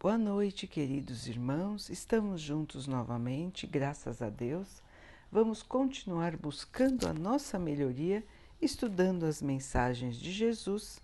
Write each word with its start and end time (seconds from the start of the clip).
Boa 0.00 0.16
noite, 0.16 0.68
queridos 0.68 1.26
irmãos. 1.26 1.90
Estamos 1.90 2.40
juntos 2.40 2.86
novamente, 2.86 3.66
graças 3.66 4.22
a 4.22 4.30
Deus. 4.30 4.80
Vamos 5.28 5.60
continuar 5.60 6.36
buscando 6.36 7.08
a 7.08 7.12
nossa 7.12 7.58
melhoria, 7.58 8.24
estudando 8.62 9.26
as 9.26 9.42
mensagens 9.42 10.16
de 10.16 10.30
Jesus, 10.30 11.00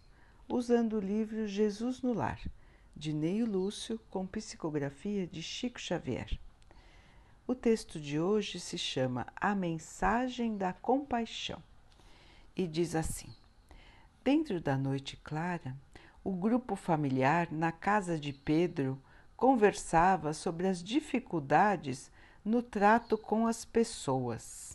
usando 0.48 0.92
o 0.92 1.00
livro 1.00 1.44
Jesus 1.48 2.02
no 2.02 2.12
Lar, 2.12 2.40
de 2.94 3.12
Neio 3.12 3.46
Lúcio, 3.46 3.98
com 4.12 4.24
psicografia 4.28 5.26
de 5.26 5.42
Chico 5.42 5.80
Xavier. 5.80 6.38
O 7.48 7.54
texto 7.56 7.98
de 7.98 8.20
hoje 8.20 8.60
se 8.60 8.78
chama 8.78 9.26
A 9.34 9.56
Mensagem 9.56 10.56
da 10.56 10.72
Compaixão 10.72 11.60
e 12.54 12.64
diz 12.64 12.94
assim: 12.94 13.34
Dentro 14.22 14.60
da 14.60 14.78
noite 14.78 15.16
clara, 15.16 15.76
o 16.24 16.32
grupo 16.32 16.74
familiar 16.74 17.52
na 17.52 17.70
casa 17.70 18.18
de 18.18 18.32
Pedro 18.32 18.98
conversava 19.36 20.32
sobre 20.32 20.66
as 20.66 20.82
dificuldades 20.82 22.10
no 22.42 22.62
trato 22.62 23.18
com 23.18 23.46
as 23.46 23.66
pessoas. 23.66 24.74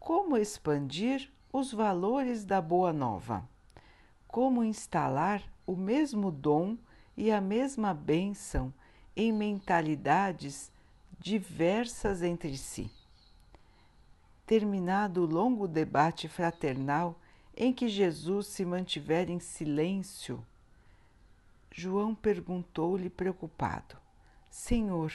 Como 0.00 0.36
expandir 0.36 1.30
os 1.52 1.72
valores 1.72 2.44
da 2.44 2.60
Boa 2.60 2.92
Nova? 2.92 3.48
Como 4.26 4.64
instalar 4.64 5.42
o 5.64 5.76
mesmo 5.76 6.32
dom 6.32 6.76
e 7.16 7.30
a 7.30 7.40
mesma 7.40 7.94
bênção 7.94 8.74
em 9.14 9.32
mentalidades 9.32 10.72
diversas 11.20 12.22
entre 12.22 12.56
si? 12.56 12.90
Terminado 14.44 15.22
o 15.22 15.26
longo 15.26 15.68
debate 15.68 16.28
fraternal, 16.28 17.16
em 17.56 17.72
que 17.72 17.88
Jesus 17.88 18.48
se 18.48 18.64
mantivera 18.64 19.30
em 19.30 19.40
silêncio, 19.40 20.44
João 21.72 22.14
perguntou-lhe 22.14 23.08
preocupado: 23.08 23.96
Senhor, 24.50 25.12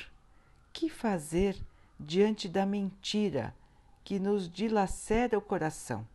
que 0.74 0.90
fazer 0.90 1.56
diante 2.00 2.50
da 2.50 2.66
mentira 2.66 3.54
que 4.04 4.20
nos 4.20 4.50
dilacera 4.50 5.38
o 5.38 5.42
coração? 5.42 6.08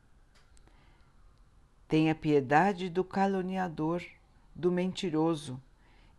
Tenha 1.86 2.14
piedade 2.14 2.89
do 2.89 3.05
caluniador, 3.05 4.03
do 4.53 4.73
mentiroso, 4.73 5.61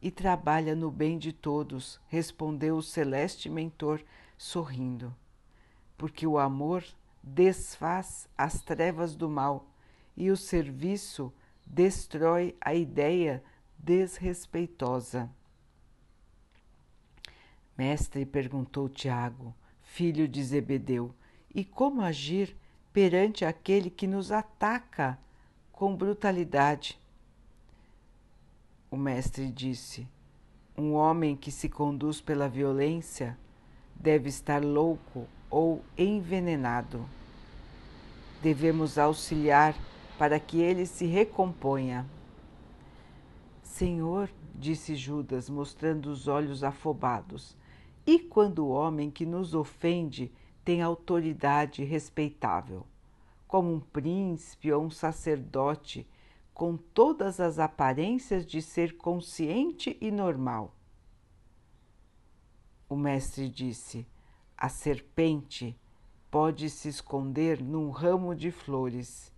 e 0.01 0.09
trabalha 0.09 0.75
no 0.75 0.89
bem 0.89 1.17
de 1.17 1.33
todos, 1.33 1.99
respondeu 2.07 2.77
o 2.77 2.83
celeste 2.83 3.49
mentor, 3.49 4.01
sorrindo, 4.37 5.13
porque 5.97 6.25
o 6.25 6.37
amor 6.37 6.85
desfaz 7.21 8.29
as 8.37 8.61
trevas 8.61 9.15
do 9.15 9.27
mal 9.27 9.65
e 10.17 10.31
o 10.31 10.35
serviço 10.35 11.31
destrói 11.65 12.57
a 12.59 12.73
ideia 12.73 13.43
desrespeitosa. 13.77 15.29
Mestre, 17.77 18.25
perguntou 18.25 18.89
Tiago, 18.89 19.53
filho 19.83 20.27
de 20.27 20.43
Zebedeu, 20.43 21.13
e 21.53 21.63
como 21.63 22.01
agir 22.01 22.57
perante 22.91 23.45
aquele 23.45 23.91
que 23.91 24.07
nos 24.07 24.31
ataca 24.31 25.19
com 25.71 25.95
brutalidade? 25.95 26.99
O 28.89 28.97
mestre 28.97 29.51
disse: 29.51 30.07
Um 30.75 30.93
homem 30.93 31.35
que 31.35 31.51
se 31.51 31.69
conduz 31.69 32.19
pela 32.19 32.49
violência 32.49 33.37
deve 33.95 34.29
estar 34.29 34.63
louco 34.63 35.27
ou 35.49 35.83
envenenado. 35.95 37.07
Devemos 38.41 38.97
auxiliar 38.97 39.75
para 40.17 40.39
que 40.39 40.59
ele 40.59 40.85
se 40.85 41.05
recomponha. 41.05 42.05
Senhor, 43.61 44.29
disse 44.55 44.95
Judas, 44.95 45.49
mostrando 45.49 46.07
os 46.07 46.27
olhos 46.27 46.63
afobados, 46.63 47.55
e 48.05 48.17
quando 48.17 48.65
o 48.65 48.69
homem 48.69 49.11
que 49.11 49.25
nos 49.25 49.53
ofende 49.53 50.31
tem 50.65 50.81
autoridade 50.81 51.83
respeitável, 51.83 52.85
como 53.47 53.71
um 53.71 53.79
príncipe 53.79 54.71
ou 54.71 54.83
um 54.83 54.89
sacerdote, 54.89 56.07
com 56.53 56.75
todas 56.75 57.39
as 57.39 57.59
aparências 57.59 58.45
de 58.45 58.61
ser 58.61 58.97
consciente 58.97 59.95
e 60.01 60.09
normal? 60.09 60.73
O 62.89 62.95
mestre 62.95 63.47
disse: 63.47 64.07
a 64.57 64.69
serpente 64.69 65.77
pode 66.31 66.69
se 66.69 66.89
esconder 66.89 67.61
num 67.61 67.91
ramo 67.91 68.33
de 68.33 68.49
flores 68.49 69.31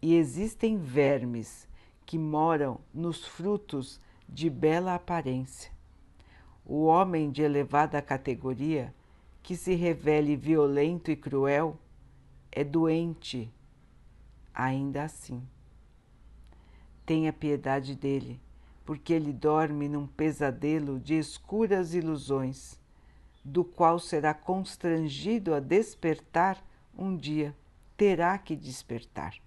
e 0.00 0.14
existem 0.14 0.78
vermes 0.78 1.66
que 2.04 2.18
moram 2.18 2.80
nos 2.92 3.24
frutos 3.26 4.00
de 4.28 4.50
bela 4.50 4.94
aparência. 4.94 5.72
O 6.64 6.84
homem 6.84 7.30
de 7.30 7.42
elevada 7.42 8.00
categoria, 8.02 8.94
que 9.42 9.56
se 9.56 9.74
revele 9.74 10.36
violento 10.36 11.10
e 11.10 11.16
cruel, 11.16 11.78
é 12.50 12.64
doente, 12.64 13.52
ainda 14.52 15.04
assim. 15.04 15.42
Tenha 17.04 17.32
piedade 17.32 17.94
dele, 17.94 18.40
porque 18.84 19.12
ele 19.12 19.32
dorme 19.32 19.88
num 19.88 20.06
pesadelo 20.06 20.98
de 20.98 21.14
escuras 21.14 21.94
ilusões, 21.94 22.80
do 23.44 23.64
qual 23.64 23.98
será 23.98 24.34
constrangido 24.34 25.54
a 25.54 25.60
despertar 25.60 26.64
um 26.98 27.16
dia, 27.16 27.56
terá 27.96 28.36
que 28.38 28.56
despertar 28.56 29.45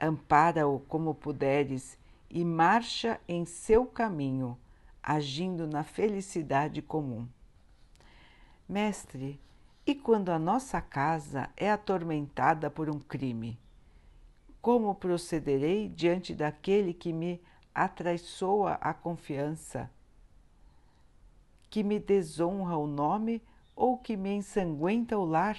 ampara-o 0.00 0.80
como 0.80 1.14
puderes 1.14 1.98
e 2.30 2.44
marcha 2.44 3.20
em 3.28 3.44
seu 3.44 3.84
caminho, 3.84 4.56
agindo 5.02 5.66
na 5.66 5.82
felicidade 5.82 6.80
comum. 6.80 7.26
Mestre, 8.68 9.40
e 9.86 9.94
quando 9.94 10.28
a 10.30 10.38
nossa 10.38 10.80
casa 10.80 11.50
é 11.56 11.70
atormentada 11.70 12.70
por 12.70 12.88
um 12.88 13.00
crime? 13.00 13.58
Como 14.62 14.94
procederei 14.94 15.88
diante 15.88 16.34
daquele 16.34 16.94
que 16.94 17.12
me 17.12 17.40
atraiçoa 17.74 18.74
a 18.74 18.94
confiança, 18.94 19.90
que 21.68 21.82
me 21.82 21.98
desonra 21.98 22.76
o 22.76 22.86
nome 22.86 23.42
ou 23.74 23.96
que 23.96 24.16
me 24.16 24.34
ensanguenta 24.34 25.18
o 25.18 25.24
lar? 25.24 25.56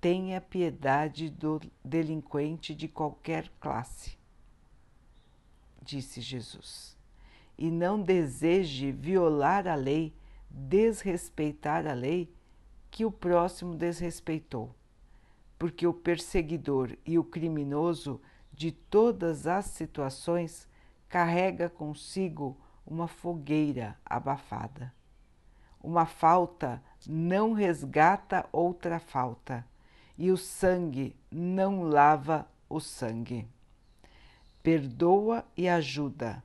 Tenha 0.00 0.40
piedade 0.40 1.30
do 1.30 1.60
delinquente 1.84 2.74
de 2.74 2.88
qualquer 2.88 3.48
classe, 3.60 4.18
disse 5.82 6.20
Jesus, 6.20 6.96
e 7.56 7.70
não 7.70 8.00
deseje 8.00 8.92
violar 8.92 9.66
a 9.66 9.74
lei, 9.74 10.14
desrespeitar 10.50 11.86
a 11.86 11.92
lei 11.92 12.32
que 12.90 13.04
o 13.04 13.10
próximo 13.10 13.74
desrespeitou, 13.74 14.74
porque 15.58 15.86
o 15.86 15.94
perseguidor 15.94 16.96
e 17.04 17.18
o 17.18 17.24
criminoso 17.24 18.20
de 18.52 18.72
todas 18.72 19.46
as 19.46 19.66
situações 19.66 20.68
carrega 21.08 21.68
consigo 21.68 22.56
uma 22.86 23.08
fogueira 23.08 23.98
abafada. 24.04 24.92
Uma 25.82 26.06
falta 26.06 26.82
não 27.06 27.52
resgata 27.52 28.48
outra 28.52 28.98
falta 28.98 29.64
e 30.18 30.30
o 30.30 30.36
sangue 30.36 31.14
não 31.30 31.82
lava 31.82 32.48
o 32.68 32.80
sangue. 32.80 33.46
Perdoa 34.62 35.44
e 35.56 35.68
ajuda. 35.68 36.42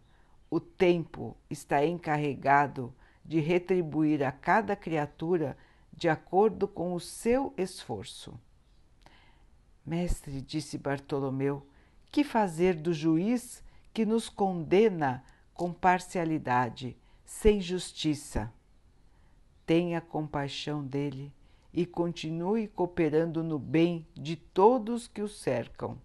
O 0.50 0.60
tempo 0.60 1.36
está 1.50 1.86
encarregado 1.86 2.94
de 3.24 3.40
retribuir 3.40 4.24
a 4.24 4.32
cada 4.32 4.76
criatura 4.76 5.58
de 5.94 6.10
acordo 6.10 6.68
com 6.68 6.94
o 6.94 7.00
seu 7.00 7.54
esforço. 7.58 8.40
Mestre, 9.86 10.42
disse 10.42 10.78
Bartolomeu, 10.78 11.66
que 12.12 12.24
fazer 12.24 12.76
do 12.76 12.94
juiz 12.94 13.64
que 13.94 14.06
nos 14.06 14.30
condena 14.30 15.24
com 15.54 15.72
parcialidade, 15.72 16.98
sem 17.26 17.62
justiça? 17.62 18.52
Tenha 19.66 20.02
compaixão 20.02 20.86
dele 20.86 21.32
e 21.74 21.86
continue 21.86 22.68
cooperando 22.68 23.44
no 23.44 23.58
bem 23.58 24.06
de 24.14 24.36
todos 24.36 25.08
que 25.08 25.22
o 25.22 25.28
cercam. 25.28 25.98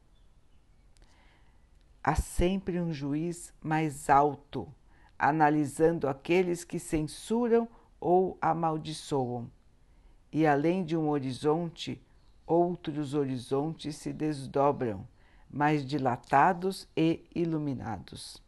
Há 2.02 2.14
sempre 2.14 2.80
um 2.80 2.92
juiz 2.92 3.52
mais 3.60 4.08
alto, 4.08 4.72
analisando 5.18 6.08
aqueles 6.08 6.62
que 6.62 6.78
censuram 6.78 7.68
ou 7.98 8.38
amaldiçoam, 8.40 9.50
e 10.30 10.46
além 10.46 10.84
de 10.84 10.96
um 10.96 11.08
horizonte, 11.08 12.00
outros 12.46 13.14
horizontes 13.14 13.96
se 13.96 14.12
desdobram, 14.12 15.06
mais 15.50 15.84
dilatados 15.84 16.86
e 16.96 17.24
iluminados. 17.34 18.40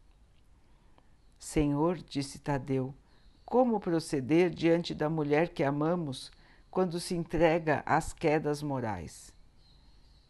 Senhor, 1.39 1.97
disse 1.97 2.39
Tadeu, 2.39 2.95
como 3.45 3.81
proceder 3.81 4.51
diante 4.51 4.95
da 4.95 5.09
mulher 5.09 5.49
que 5.49 5.65
amamos 5.65 6.31
quando 6.79 7.01
se 7.01 7.17
entrega 7.17 7.83
às 7.85 8.13
quedas 8.13 8.63
morais. 8.63 9.35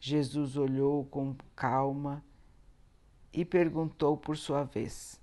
Jesus 0.01 0.57
olhou 0.57 1.05
com 1.05 1.37
calma 1.55 2.25
e 3.31 3.45
perguntou 3.45 4.17
por 4.17 4.35
sua 4.35 4.65
vez: 4.65 5.21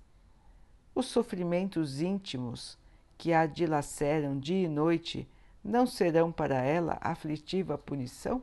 os 0.94 1.06
sofrimentos 1.06 2.00
íntimos 2.00 2.78
que 3.18 3.32
a 3.32 3.44
dilaceram 3.44 4.38
dia 4.38 4.66
e 4.66 4.68
noite 4.68 5.28
não 5.64 5.84
serão 5.84 6.30
para 6.30 6.62
ela 6.62 6.96
aflitiva 7.00 7.76
punição? 7.76 8.40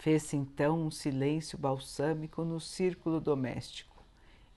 Fez-se 0.00 0.36
então 0.36 0.86
um 0.86 0.90
silêncio 0.90 1.56
balsâmico 1.56 2.42
no 2.42 2.58
círculo 2.58 3.20
doméstico, 3.20 4.04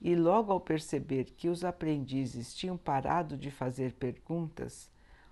e 0.00 0.16
logo 0.16 0.50
ao 0.50 0.58
perceber 0.58 1.26
que 1.26 1.48
os 1.48 1.62
aprendizes 1.62 2.52
tinham 2.52 2.76
parado 2.76 3.36
de 3.36 3.52
fazer 3.52 3.92
perguntas, 3.92 4.90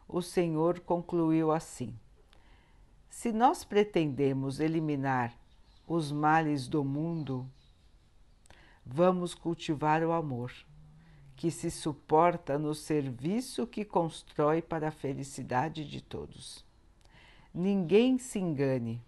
o 0.09 0.21
Senhor 0.23 0.81
concluiu 0.81 1.51
assim: 1.51 1.95
Se 3.09 3.33
nós 3.33 3.65
pretendemos 3.65 4.61
eliminar 4.61 5.35
os 5.87 6.11
males 6.11 6.69
do 6.69 6.85
mundo, 6.85 7.49
vamos 8.85 9.35
cultivar 9.35 10.03
o 10.03 10.13
amor, 10.13 10.53
que 11.37 11.51
se 11.51 11.71
suporta 11.71 12.59
no 12.59 12.75
serviço 12.75 13.67
que 13.67 13.85
constrói 13.85 14.63
para 14.63 14.89
a 14.89 14.93
felicidade 14.93 15.89
de 15.89 16.01
todos. 16.01 16.65
Ninguém 17.53 18.19
se 18.19 18.39
engane, 18.39 19.03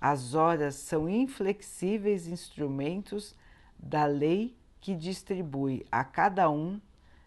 as 0.00 0.34
horas 0.34 0.76
são 0.76 1.08
inflexíveis 1.08 2.26
instrumentos 2.28 3.34
da 3.78 4.06
lei 4.06 4.56
que 4.80 4.94
distribui 4.94 5.84
a 5.90 6.04
cada 6.04 6.48
um 6.50 6.80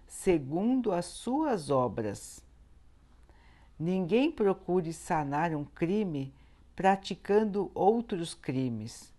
segundo 0.07 0.91
as 0.91 1.05
suas 1.05 1.69
obras. 1.69 2.43
Ninguém 3.81 4.31
procure 4.31 4.93
sanar 4.93 5.55
um 5.55 5.65
crime 5.65 6.31
praticando 6.75 7.71
outros 7.73 8.35
crimes, 8.35 9.11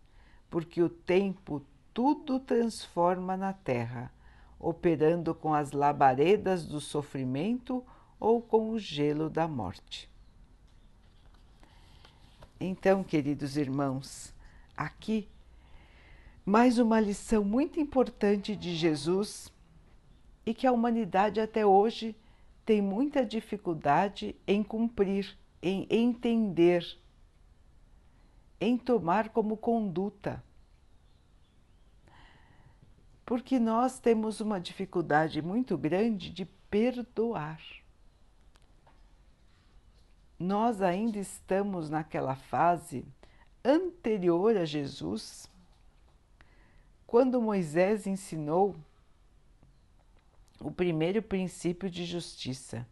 porque 0.49 0.81
o 0.81 0.89
tempo 0.89 1.61
tudo 1.93 2.39
transforma 2.39 3.37
na 3.37 3.53
terra, 3.53 4.13
operando 4.61 5.35
com 5.35 5.53
as 5.53 5.73
labaredas 5.73 6.65
do 6.65 6.81
sofrimento 6.81 7.85
ou 8.21 8.41
com 8.41 8.71
o 8.71 8.79
gelo 8.79 9.29
da 9.29 9.49
morte. 9.49 10.09
Então, 12.61 13.03
queridos 13.03 13.57
irmãos, 13.57 14.33
aqui 14.77 15.29
mais 16.47 16.79
uma 16.79 17.01
lição 17.01 17.43
muito 17.43 17.81
importante 17.81 18.55
de 18.55 18.77
Jesus 18.77 19.53
e 20.47 20.55
que 20.55 20.69
a 20.69 20.73
humanidade 20.73 21.41
até 21.41 21.67
hoje 21.67 22.15
tem 22.65 22.81
muita 22.81 23.25
dificuldade 23.25 24.37
em 24.47 24.63
cumprir, 24.63 25.37
em 25.63 25.87
entender, 25.91 26.87
em 28.61 28.77
tomar 28.77 29.31
como 29.31 29.57
conduta 29.57 30.43
porque 33.33 33.59
nós 33.59 33.99
temos 33.99 34.41
uma 34.41 34.61
dificuldade 34.61 35.41
muito 35.41 35.79
grande 35.79 36.29
de 36.29 36.45
perdoar. 36.45 37.61
Nós 40.39 40.83
ainda 40.83 41.19
estamos 41.19 41.89
naquela 41.89 42.35
fase 42.35 43.07
anterior 43.65 44.55
a 44.57 44.67
Jesus, 44.67 45.49
quando 47.07 47.41
Moisés 47.41 48.07
ensinou 48.07 48.77
o 50.63 50.71
primeiro 50.71 51.23
princípio 51.23 51.91
de 51.91 52.05
justiça. 52.05 52.87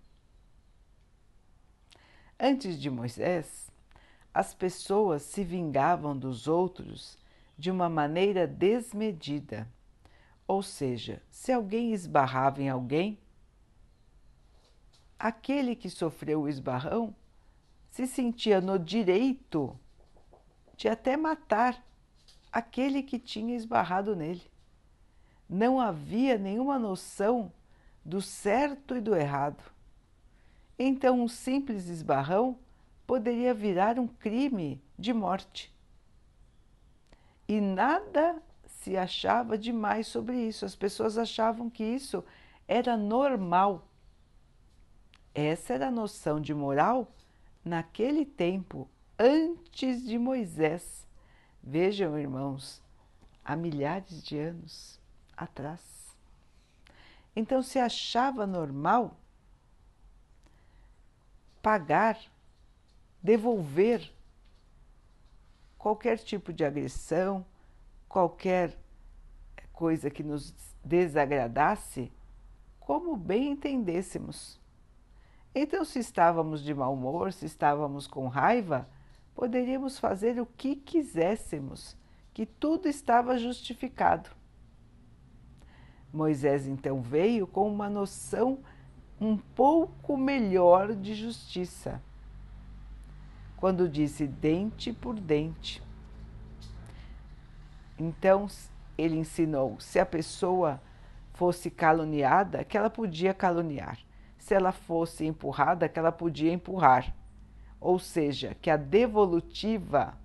Antes 2.39 2.81
de 2.81 2.89
Moisés, 2.91 3.71
as 4.33 4.55
pessoas 4.55 5.23
se 5.23 5.45
vingavam 5.45 6.17
dos 6.17 6.47
outros 6.49 7.19
de 7.59 7.71
uma 7.71 7.89
maneira 7.89 8.47
desmedida 8.47 9.69
ou 10.51 10.65
seja, 10.65 11.23
se 11.31 11.53
alguém 11.53 11.93
esbarrava 11.93 12.61
em 12.61 12.69
alguém, 12.69 13.21
aquele 15.17 15.77
que 15.77 15.89
sofreu 15.89 16.43
o 16.43 16.49
esbarrão 16.49 17.15
se 17.89 18.05
sentia 18.05 18.61
no 18.61 18.77
direito 18.77 19.79
de 20.77 20.89
até 20.89 21.17
matar 21.17 21.81
aquele 22.51 23.01
que 23.01 23.17
tinha 23.17 23.55
esbarrado 23.55 24.17
nele. 24.17 24.43
Não 25.49 25.79
havia 25.79 26.37
nenhuma 26.37 26.81
noção 26.81 27.53
do 28.05 28.21
certo 28.21 28.97
e 28.97 29.01
do 29.01 29.15
errado. 29.15 29.63
Então, 30.79 31.21
um 31.21 31.29
simples 31.29 31.89
esbarrão 31.89 32.59
poderia 33.07 33.53
virar 33.53 33.99
um 33.99 34.07
crime 34.07 34.83
de 34.99 35.13
morte. 35.13 35.75
E 37.47 37.61
nada 37.61 38.41
se 38.67 38.97
achava 38.97 39.59
demais 39.59 40.07
sobre 40.07 40.37
isso. 40.37 40.65
As 40.65 40.77
pessoas 40.77 41.19
achavam 41.19 41.69
que 41.69 41.85
isso 41.85 42.25
era 42.67 42.97
normal. 42.97 43.89
Essa 45.35 45.75
era 45.75 45.89
a 45.89 45.91
noção 45.91 46.41
de 46.41 46.55
moral 46.55 47.13
naquele 47.65 48.25
tempo, 48.25 48.89
antes 49.19 50.05
de 50.07 50.19
Moisés. 50.19 51.07
Vejam, 51.63 52.19
irmãos, 52.19 52.83
há 53.45 53.55
milhares 53.55 54.23
de 54.23 54.39
anos 54.39 55.01
atrás. 55.37 56.10
Então 57.41 57.63
se 57.63 57.79
achava 57.79 58.47
normal 58.47 59.17
pagar, 61.63 62.19
devolver 63.23 64.13
qualquer 65.79 66.19
tipo 66.19 66.53
de 66.53 66.67
agressão, 66.67 67.47
qualquer 68.07 68.77
coisa 69.73 70.11
que 70.11 70.23
nos 70.23 70.55
desagradasse, 70.85 72.13
como 72.79 73.17
bem 73.17 73.53
entendêssemos. 73.53 74.61
Então, 75.55 75.83
se 75.83 75.99
estávamos 75.99 76.63
de 76.63 76.75
mau 76.75 76.93
humor, 76.93 77.33
se 77.33 77.47
estávamos 77.47 78.07
com 78.07 78.29
raiva, 78.29 78.87
poderíamos 79.35 79.99
fazer 79.99 80.39
o 80.39 80.45
que 80.45 80.77
quiséssemos, 80.77 81.97
que 82.35 82.45
tudo 82.45 82.87
estava 82.87 83.39
justificado. 83.39 84.29
Moisés 86.13 86.67
então 86.67 87.01
veio 87.01 87.47
com 87.47 87.71
uma 87.71 87.89
noção 87.89 88.59
um 89.21 89.37
pouco 89.37 90.17
melhor 90.17 90.95
de 90.95 91.15
justiça, 91.15 92.03
quando 93.57 93.89
disse 93.89 94.27
dente 94.27 94.93
por 94.93 95.15
dente. 95.21 95.83
Então 97.99 98.47
ele 98.97 99.17
ensinou: 99.17 99.79
se 99.79 99.99
a 99.99 100.07
pessoa 100.07 100.81
fosse 101.35 101.71
caluniada, 101.71 102.65
que 102.65 102.77
ela 102.77 102.91
podia 102.91 103.33
caluniar. 103.33 103.99
Se 104.39 104.55
ela 104.55 104.73
fosse 104.73 105.25
empurrada, 105.25 105.89
que 105.89 105.99
ela 105.99 106.13
podia 106.13 106.53
empurrar. 106.53 107.15
Ou 107.81 107.99
seja, 107.99 108.55
que 108.61 108.71
a 108.71 108.77
devolutiva 108.77 110.19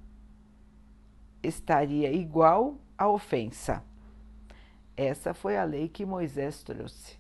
estaria 1.42 2.12
igual 2.12 2.76
à 2.98 3.08
ofensa. 3.08 3.84
Essa 4.98 5.34
foi 5.34 5.58
a 5.58 5.64
lei 5.64 5.90
que 5.90 6.06
Moisés 6.06 6.64
trouxe. 6.64 7.18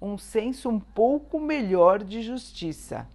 Um 0.00 0.16
senso 0.16 0.68
um 0.68 0.80
pouco 0.80 1.40
melhor 1.40 2.02
de 2.02 2.22
justiça 2.22 3.06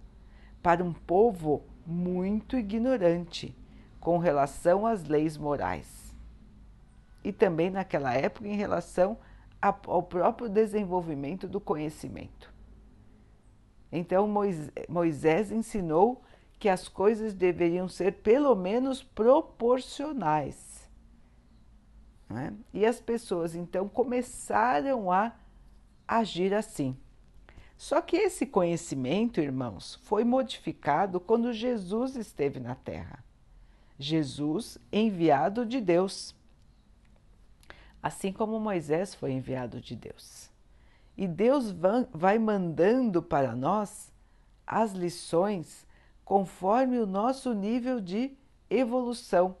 para 0.62 0.84
um 0.84 0.92
povo 0.92 1.62
muito 1.86 2.56
ignorante 2.56 3.56
com 4.00 4.18
relação 4.18 4.86
às 4.86 5.04
leis 5.04 5.36
morais 5.36 6.14
e 7.24 7.32
também 7.32 7.70
naquela 7.70 8.14
época 8.14 8.46
em 8.46 8.54
relação 8.54 9.18
ao 9.60 10.02
próprio 10.02 10.48
desenvolvimento 10.48 11.48
do 11.48 11.60
conhecimento. 11.60 12.54
Então 13.90 14.28
Moisés 14.88 15.50
ensinou 15.50 16.22
que 16.58 16.68
as 16.68 16.86
coisas 16.88 17.34
deveriam 17.34 17.88
ser 17.88 18.12
pelo 18.12 18.54
menos 18.54 19.02
proporcionais. 19.02 20.75
É? 22.28 22.52
E 22.74 22.84
as 22.84 23.00
pessoas 23.00 23.54
então 23.54 23.88
começaram 23.88 25.12
a 25.12 25.32
agir 26.06 26.52
assim. 26.52 26.96
Só 27.76 28.00
que 28.00 28.16
esse 28.16 28.46
conhecimento, 28.46 29.40
irmãos, 29.40 29.96
foi 30.02 30.24
modificado 30.24 31.20
quando 31.20 31.52
Jesus 31.52 32.16
esteve 32.16 32.58
na 32.58 32.74
Terra. 32.74 33.24
Jesus, 33.98 34.78
enviado 34.92 35.64
de 35.64 35.80
Deus 35.80 36.34
assim 38.06 38.32
como 38.32 38.60
Moisés 38.60 39.16
foi 39.16 39.32
enviado 39.32 39.80
de 39.80 39.96
Deus. 39.96 40.48
E 41.16 41.26
Deus 41.26 41.74
vai 42.12 42.38
mandando 42.38 43.20
para 43.20 43.56
nós 43.56 44.12
as 44.64 44.92
lições 44.92 45.84
conforme 46.24 47.00
o 47.00 47.06
nosso 47.06 47.52
nível 47.52 48.00
de 48.00 48.30
evolução, 48.70 49.56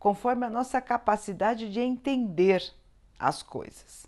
conforme 0.00 0.46
a 0.46 0.50
nossa 0.50 0.80
capacidade 0.80 1.70
de 1.70 1.78
entender 1.78 2.72
as 3.18 3.42
coisas. 3.42 4.06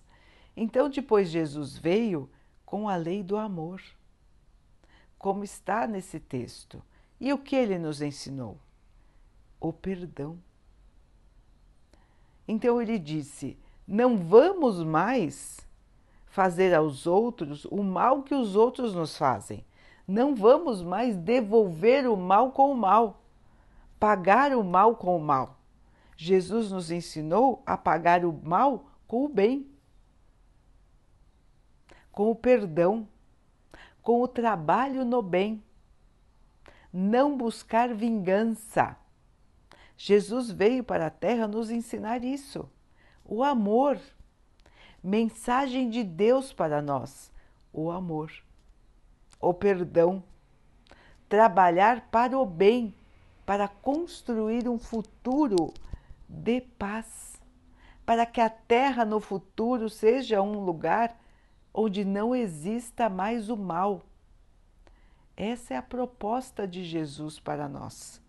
Então, 0.57 0.89
depois 0.89 1.29
Jesus 1.29 1.77
veio 1.77 2.31
com 2.65 2.89
a 2.89 2.97
lei 2.97 3.23
do 3.23 3.37
amor, 3.37 3.81
como 5.19 5.45
está 5.45 5.87
nesse 5.87 6.19
texto. 6.19 6.83
E 7.21 7.33
o 7.33 7.39
que 7.39 7.55
ele 7.55 7.79
nos 7.79 8.01
ensinou? 8.01 8.59
O 9.61 9.73
perdão. 9.73 10.39
Então 12.49 12.83
ele 12.83 12.99
disse: 12.99 13.59
Não 13.87 14.17
vamos 14.17 14.83
mais 14.83 15.61
fazer 16.27 16.75
aos 16.75 17.07
outros 17.07 17.67
o 17.67 17.83
mal 17.83 18.23
que 18.23 18.35
os 18.35 18.57
outros 18.57 18.95
nos 18.95 19.17
fazem. 19.17 19.65
Não 20.09 20.35
vamos 20.35 20.83
mais 20.83 21.17
devolver 21.17 22.09
o 22.09 22.17
mal 22.17 22.51
com 22.51 22.73
o 22.73 22.77
mal, 22.77 23.23
pagar 24.01 24.53
o 24.57 24.65
mal 24.65 24.97
com 24.97 25.17
o 25.17 25.21
mal. 25.21 25.62
Jesus 26.16 26.71
nos 26.71 26.90
ensinou 26.90 27.62
a 27.66 27.76
pagar 27.76 28.25
o 28.25 28.33
mal 28.33 28.90
com 29.07 29.25
o 29.25 29.28
bem, 29.28 29.71
com 32.11 32.31
o 32.31 32.35
perdão, 32.35 33.09
com 34.02 34.21
o 34.21 34.28
trabalho 34.28 35.04
no 35.04 35.23
bem. 35.23 35.62
Não 36.92 37.37
buscar 37.37 37.95
vingança. 37.95 38.97
Jesus 39.97 40.50
veio 40.50 40.85
para 40.85 41.07
a 41.07 41.11
Terra 41.11 41.47
nos 41.47 41.71
ensinar 41.71 42.23
isso. 42.25 42.69
O 43.25 43.42
amor. 43.42 43.99
Mensagem 45.02 45.88
de 45.88 46.04
Deus 46.04 46.52
para 46.52 46.83
nós. 46.83 47.33
O 47.73 47.90
amor. 47.90 48.31
O 49.40 49.54
perdão. 49.54 50.23
Trabalhar 51.28 52.09
para 52.11 52.38
o 52.38 52.45
bem, 52.45 52.95
para 53.47 53.66
construir 53.66 54.69
um 54.69 54.78
futuro 54.78 55.73
de 56.33 56.62
paz. 56.62 57.41
Para 58.05 58.27
que 58.27 58.41
a 58.41 58.49
Terra 58.49 59.05
no 59.05 59.21
futuro 59.21 59.89
seja 59.89 60.43
um 60.43 60.65
lugar 60.65 61.17
onde 61.73 62.05
não 62.05 62.35
exista 62.35 63.09
mais 63.09 63.49
o 63.49 63.57
mal. 63.57 64.03
Essa 65.37 65.75
é 65.75 65.77
a 65.77 65.83
proposta 65.83 66.67
de 66.67 66.85
Jesus 66.85 67.39
para 67.39 67.69
nós. 67.69 68.21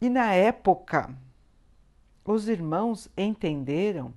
E 0.00 0.10
na 0.10 0.32
época, 0.32 1.14
os 2.24 2.48
irmãos 2.48 3.08
entenderam, 3.16 4.12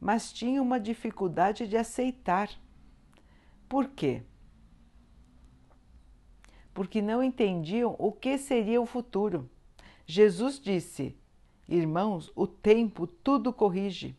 mas 0.00 0.32
tinham 0.32 0.62
uma 0.62 0.78
dificuldade 0.78 1.66
de 1.66 1.76
aceitar. 1.76 2.50
Por 3.68 3.88
quê? 3.88 4.22
Porque 6.74 7.00
não 7.00 7.22
entendiam 7.22 7.96
o 7.98 8.12
que 8.12 8.36
seria 8.36 8.80
o 8.80 8.86
futuro. 8.86 9.48
Jesus 10.06 10.60
disse: 10.60 11.16
Irmãos, 11.68 12.30
o 12.34 12.46
tempo 12.46 13.06
tudo 13.06 13.52
corrige. 13.52 14.16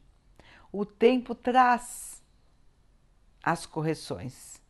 O 0.72 0.86
tempo 0.86 1.36
traz 1.36 2.24
as 3.44 3.66
correções. 3.66 4.62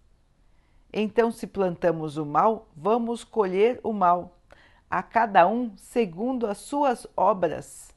Então, 0.92 1.32
se 1.32 1.48
plantamos 1.48 2.18
o 2.18 2.26
mal, 2.26 2.68
vamos 2.76 3.24
colher 3.24 3.80
o 3.84 3.92
mal, 3.92 4.38
a 4.90 5.02
cada 5.02 5.48
um 5.48 5.76
segundo 5.78 6.48
as 6.48 6.58
suas 6.58 7.08
obras. 7.16 7.94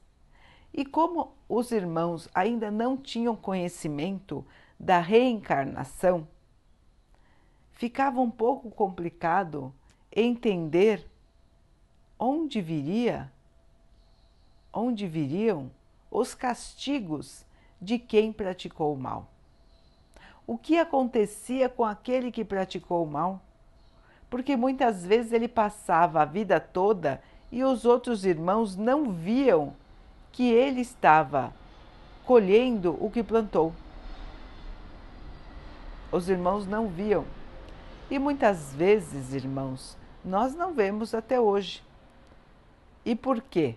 E 0.73 0.85
como 0.85 1.33
os 1.49 1.71
irmãos 1.71 2.29
ainda 2.35 2.71
não 2.71 2.97
tinham 2.97 3.37
conhecimento 3.37 4.45
da 4.79 5.01
reencarnação, 5.01 6.27
ficava 7.73 8.21
um 8.21 8.31
pouco 8.31 8.71
complicado 8.71 9.73
entender 10.15 11.09
onde 12.19 12.61
viria, 12.61 13.33
onde 14.73 15.07
viriam 15.07 15.71
os 16.11 16.35
castigos 16.35 17.45
de 17.81 17.99
quem 17.99 18.33
praticou 18.33 18.95
o 18.95 18.99
mal. 18.99 19.29
O 20.47 20.57
que 20.57 20.79
acontecia 20.79 21.69
com 21.69 21.85
aquele 21.85 22.33
que 22.33 22.45
praticou 22.45 23.05
o 23.05 23.11
mal? 23.11 23.41
Porque 24.31 24.57
muitas 24.57 25.05
vezes 25.05 25.33
ele 25.33 25.49
passava 25.49 26.23
a 26.23 26.25
vida 26.25 26.59
toda 26.59 27.23
e 27.51 27.65
os 27.65 27.85
outros 27.85 28.25
irmãos 28.25 28.77
não 28.77 29.11
viam 29.11 29.75
que 30.33 30.51
ele 30.51 30.81
estava 30.81 31.53
colhendo 32.25 32.97
o 33.03 33.11
que 33.11 33.23
plantou. 33.23 33.73
Os 36.11 36.29
irmãos 36.29 36.67
não 36.67 36.89
viam. 36.89 37.25
E 38.11 38.19
muitas 38.19 38.73
vezes, 38.73 39.35
irmãos, 39.35 39.97
nós 40.25 40.55
não 40.55 40.73
vemos 40.73 41.15
até 41.15 41.39
hoje. 41.39 41.83
E 43.05 43.15
por 43.15 43.41
quê? 43.43 43.77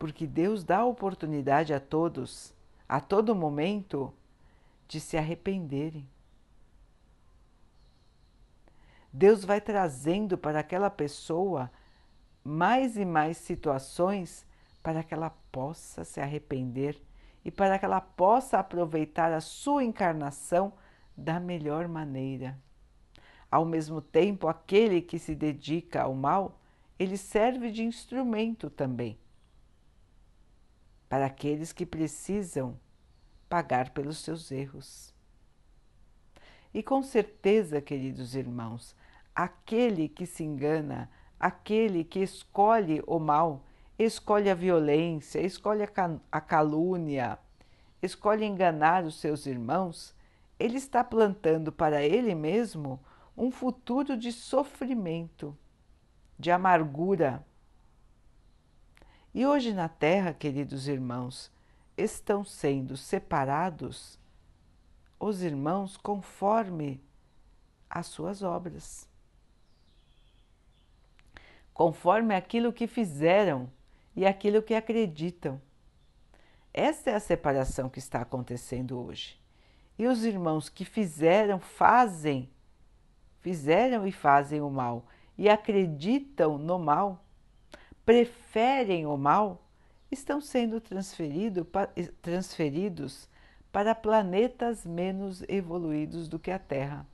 Porque 0.00 0.26
Deus 0.26 0.64
dá 0.64 0.82
oportunidade 0.82 1.74
a 1.74 1.78
todos, 1.78 2.54
a 2.88 3.02
todo 3.02 3.34
momento, 3.34 4.10
de 4.88 4.98
se 4.98 5.18
arrependerem. 5.18 6.08
Deus 9.12 9.44
vai 9.44 9.60
trazendo 9.60 10.38
para 10.38 10.60
aquela 10.60 10.88
pessoa 10.88 11.70
mais 12.42 12.96
e 12.96 13.04
mais 13.04 13.36
situações 13.36 14.46
para 14.82 15.02
que 15.02 15.12
ela 15.12 15.28
possa 15.52 16.02
se 16.02 16.18
arrepender 16.18 16.98
e 17.44 17.50
para 17.50 17.78
que 17.78 17.84
ela 17.84 18.00
possa 18.00 18.58
aproveitar 18.58 19.30
a 19.34 19.40
sua 19.42 19.84
encarnação 19.84 20.72
da 21.14 21.38
melhor 21.38 21.86
maneira. 21.86 22.58
Ao 23.50 23.66
mesmo 23.66 24.00
tempo, 24.00 24.48
aquele 24.48 25.02
que 25.02 25.18
se 25.18 25.34
dedica 25.34 26.00
ao 26.00 26.14
mal, 26.14 26.58
ele 26.98 27.18
serve 27.18 27.70
de 27.70 27.84
instrumento 27.84 28.70
também 28.70 29.18
para 31.10 31.26
aqueles 31.26 31.74
que 31.74 31.84
precisam 31.84 32.80
pagar 33.50 33.90
pelos 33.90 34.16
seus 34.16 34.50
erros. 34.50 35.12
E 36.72 36.82
com 36.82 37.02
certeza, 37.02 37.82
queridos 37.82 38.34
irmãos, 38.34 38.96
aquele 39.34 40.08
que 40.08 40.24
se 40.24 40.42
engana 40.42 41.10
aquele 41.40 42.04
que 42.04 42.20
escolhe 42.20 43.02
o 43.06 43.18
mal, 43.18 43.64
escolhe 43.98 44.50
a 44.50 44.54
violência, 44.54 45.40
escolhe 45.40 45.82
a 46.30 46.40
calúnia, 46.40 47.38
escolhe 48.02 48.44
enganar 48.44 49.04
os 49.04 49.18
seus 49.18 49.46
irmãos, 49.46 50.14
ele 50.58 50.76
está 50.76 51.02
plantando 51.02 51.72
para 51.72 52.02
ele 52.02 52.34
mesmo 52.34 53.00
um 53.34 53.50
futuro 53.50 54.18
de 54.18 54.30
sofrimento, 54.30 55.56
de 56.38 56.50
amargura. 56.50 57.42
E 59.34 59.46
hoje 59.46 59.72
na 59.72 59.88
Terra, 59.88 60.32
queridos 60.32 60.88
irmãos, 60.88 61.50
estão 61.96 62.44
sendo 62.44 62.96
separados 62.96 64.18
os 65.18 65.42
irmãos 65.42 65.96
conforme 65.96 67.00
as 67.88 68.06
suas 68.06 68.42
obras 68.42 69.10
conforme 71.80 72.34
aquilo 72.34 72.74
que 72.74 72.86
fizeram 72.86 73.66
e 74.14 74.26
aquilo 74.26 74.60
que 74.60 74.74
acreditam. 74.74 75.58
Essa 76.74 77.08
é 77.08 77.14
a 77.14 77.20
separação 77.20 77.88
que 77.88 77.98
está 77.98 78.20
acontecendo 78.20 79.00
hoje. 79.00 79.40
E 79.98 80.06
os 80.06 80.22
irmãos 80.22 80.68
que 80.68 80.84
fizeram, 80.84 81.58
fazem, 81.58 82.50
fizeram 83.40 84.06
e 84.06 84.12
fazem 84.12 84.60
o 84.60 84.68
mal 84.68 85.06
e 85.38 85.48
acreditam 85.48 86.58
no 86.58 86.78
mal, 86.78 87.24
preferem 88.04 89.06
o 89.06 89.16
mal, 89.16 89.62
estão 90.10 90.40
sendo 90.40 90.80
transferido, 90.80 91.66
transferidos 92.20 93.28
para 93.70 93.94
planetas 93.94 94.84
menos 94.84 95.42
evoluídos 95.48 96.28
do 96.28 96.38
que 96.38 96.50
a 96.50 96.58
Terra. 96.58 97.06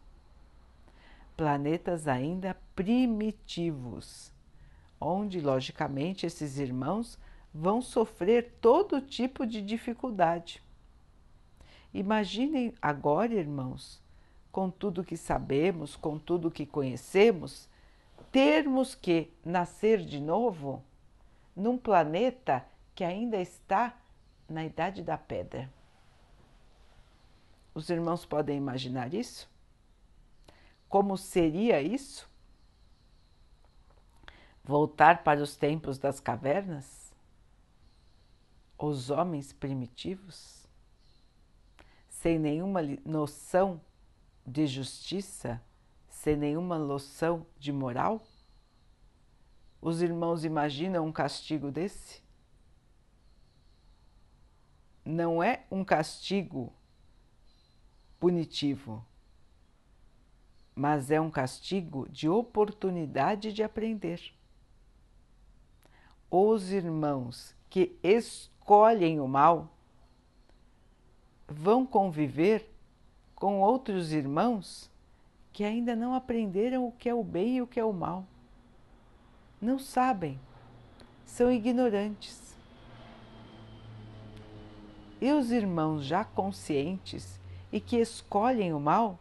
Planetas 1.36 2.08
ainda 2.08 2.56
primitivos 2.74 4.34
onde, 5.00 5.40
logicamente, 5.40 6.26
esses 6.26 6.58
irmãos 6.58 7.18
vão 7.52 7.80
sofrer 7.80 8.56
todo 8.60 9.00
tipo 9.00 9.46
de 9.46 9.62
dificuldade. 9.62 10.62
Imaginem 11.92 12.74
agora, 12.80 13.32
irmãos, 13.32 14.02
com 14.50 14.70
tudo 14.70 15.04
que 15.04 15.16
sabemos, 15.16 15.96
com 15.96 16.18
tudo 16.18 16.50
que 16.50 16.66
conhecemos, 16.66 17.68
termos 18.36 18.94
que 18.94 19.32
nascer 19.42 20.04
de 20.04 20.20
novo 20.20 20.84
num 21.56 21.78
planeta 21.78 22.66
que 22.94 23.02
ainda 23.02 23.38
está 23.38 23.98
na 24.46 24.62
idade 24.62 25.02
da 25.02 25.16
pedra. 25.16 25.72
Os 27.74 27.88
irmãos 27.88 28.26
podem 28.26 28.58
imaginar 28.58 29.14
isso? 29.14 29.50
Como 30.86 31.16
seria 31.16 31.80
isso? 31.80 32.28
voltar 34.62 35.22
para 35.24 35.40
os 35.40 35.56
tempos 35.56 35.96
das 35.96 36.20
cavernas? 36.20 37.14
Os 38.76 39.08
homens 39.08 39.50
primitivos? 39.50 40.68
Sem 42.06 42.38
nenhuma 42.38 42.80
noção 43.02 43.80
de 44.46 44.66
justiça, 44.66 45.62
sem 46.26 46.34
nenhuma 46.34 46.76
noção 46.76 47.46
de 47.56 47.70
moral? 47.70 48.20
Os 49.80 50.02
irmãos 50.02 50.44
imaginam 50.44 51.06
um 51.06 51.12
castigo 51.12 51.70
desse? 51.70 52.20
Não 55.04 55.40
é 55.40 55.64
um 55.70 55.84
castigo 55.84 56.72
punitivo, 58.18 59.06
mas 60.74 61.12
é 61.12 61.20
um 61.20 61.30
castigo 61.30 62.08
de 62.08 62.28
oportunidade 62.28 63.52
de 63.52 63.62
aprender 63.62 64.34
os 66.28 66.72
irmãos 66.72 67.54
que 67.70 67.96
escolhem 68.02 69.20
o 69.20 69.28
mal 69.28 69.72
vão 71.46 71.86
conviver 71.86 72.68
com 73.36 73.60
outros 73.60 74.10
irmãos 74.10 74.90
que 75.56 75.64
ainda 75.64 75.96
não 75.96 76.14
aprenderam 76.14 76.86
o 76.86 76.92
que 76.92 77.08
é 77.08 77.14
o 77.14 77.24
bem 77.24 77.56
e 77.56 77.62
o 77.62 77.66
que 77.66 77.80
é 77.80 77.84
o 77.84 77.90
mal. 77.90 78.26
Não 79.58 79.78
sabem, 79.78 80.38
são 81.24 81.50
ignorantes. 81.50 82.54
E 85.18 85.32
os 85.32 85.50
irmãos 85.50 86.04
já 86.04 86.26
conscientes 86.26 87.40
e 87.72 87.80
que 87.80 87.96
escolhem 87.96 88.74
o 88.74 88.78
mal 88.78 89.18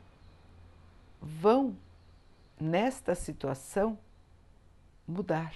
vão, 1.22 1.74
nesta 2.60 3.15
situação, 3.15 3.98
mudar. 5.08 5.56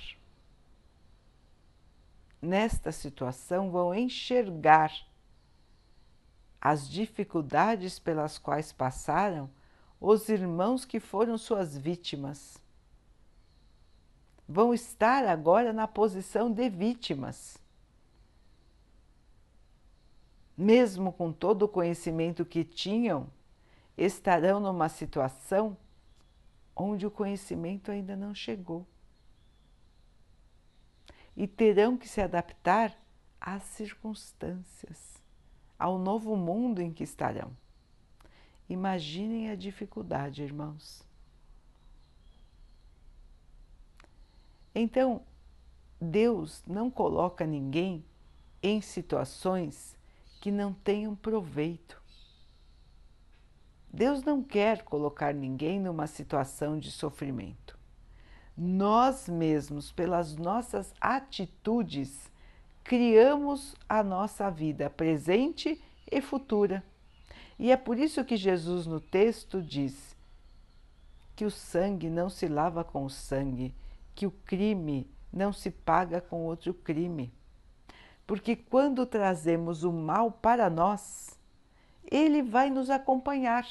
Nesta 2.41 2.93
situação, 2.93 3.69
vão 3.69 3.93
enxergar 3.93 4.93
as 6.61 6.89
dificuldades 6.89 7.99
pelas 7.99 8.37
quais 8.37 8.71
passaram 8.71 9.49
os 9.99 10.29
irmãos 10.29 10.85
que 10.85 10.99
foram 10.99 11.37
suas 11.37 11.77
vítimas. 11.77 12.57
Vão 14.47 14.73
estar 14.73 15.25
agora 15.25 15.73
na 15.73 15.87
posição 15.87 16.51
de 16.51 16.69
vítimas. 16.69 17.57
Mesmo 20.57 21.11
com 21.11 21.31
todo 21.31 21.63
o 21.63 21.67
conhecimento 21.67 22.45
que 22.45 22.63
tinham, 22.63 23.27
estarão 23.97 24.59
numa 24.59 24.89
situação 24.89 25.77
onde 26.75 27.05
o 27.05 27.11
conhecimento 27.11 27.91
ainda 27.91 28.15
não 28.15 28.33
chegou. 28.33 28.85
E 31.35 31.47
terão 31.47 31.97
que 31.97 32.07
se 32.07 32.21
adaptar 32.21 32.97
às 33.39 33.63
circunstâncias 33.63 35.19
ao 35.77 35.97
novo 35.97 36.35
mundo 36.35 36.81
em 36.81 36.91
que 36.91 37.03
estarão. 37.03 37.55
Imaginem 38.69 39.49
a 39.49 39.55
dificuldade, 39.55 40.43
irmãos. 40.43 41.03
Então, 44.75 45.23
Deus 45.99 46.63
não 46.67 46.89
coloca 46.89 47.45
ninguém 47.45 48.05
em 48.61 48.79
situações 48.79 49.97
que 50.39 50.51
não 50.51 50.71
tenham 50.71 51.15
proveito. 51.15 51.99
Deus 53.91 54.23
não 54.23 54.43
quer 54.43 54.83
colocar 54.83 55.33
ninguém 55.33 55.79
numa 55.79 56.05
situação 56.05 56.77
de 56.77 56.91
sofrimento. 56.91 57.77
Nós 58.55 59.27
mesmos, 59.27 59.91
pelas 59.91 60.35
nossas 60.35 60.93
atitudes, 61.01 62.29
criamos 62.83 63.75
a 63.87 64.03
nossa 64.03 64.49
vida 64.51 64.89
presente 64.89 65.81
e 66.09 66.21
futura. 66.21 66.83
E 67.59 67.71
é 67.71 67.77
por 67.77 67.99
isso 67.99 68.23
que 68.23 68.37
Jesus 68.37 68.87
no 68.87 69.01
texto 69.01 69.61
diz 69.61 70.15
que 71.35 71.43
o 71.43 71.51
sangue 71.51 72.09
não 72.09 72.29
se 72.29 72.47
lava 72.47 72.85
com 72.85 73.03
o 73.03 73.09
sangue, 73.09 73.75
que 74.15 74.25
o 74.25 74.31
crime 74.31 75.11
não 75.31 75.51
se 75.51 75.69
paga 75.69 76.21
com 76.21 76.45
outro 76.45 76.73
crime. 76.73 77.33
Porque 78.25 78.55
quando 78.55 79.05
trazemos 79.05 79.83
o 79.83 79.91
mal 79.91 80.31
para 80.31 80.69
nós, 80.69 81.37
ele 82.09 82.41
vai 82.41 82.69
nos 82.69 82.89
acompanhar 82.89 83.67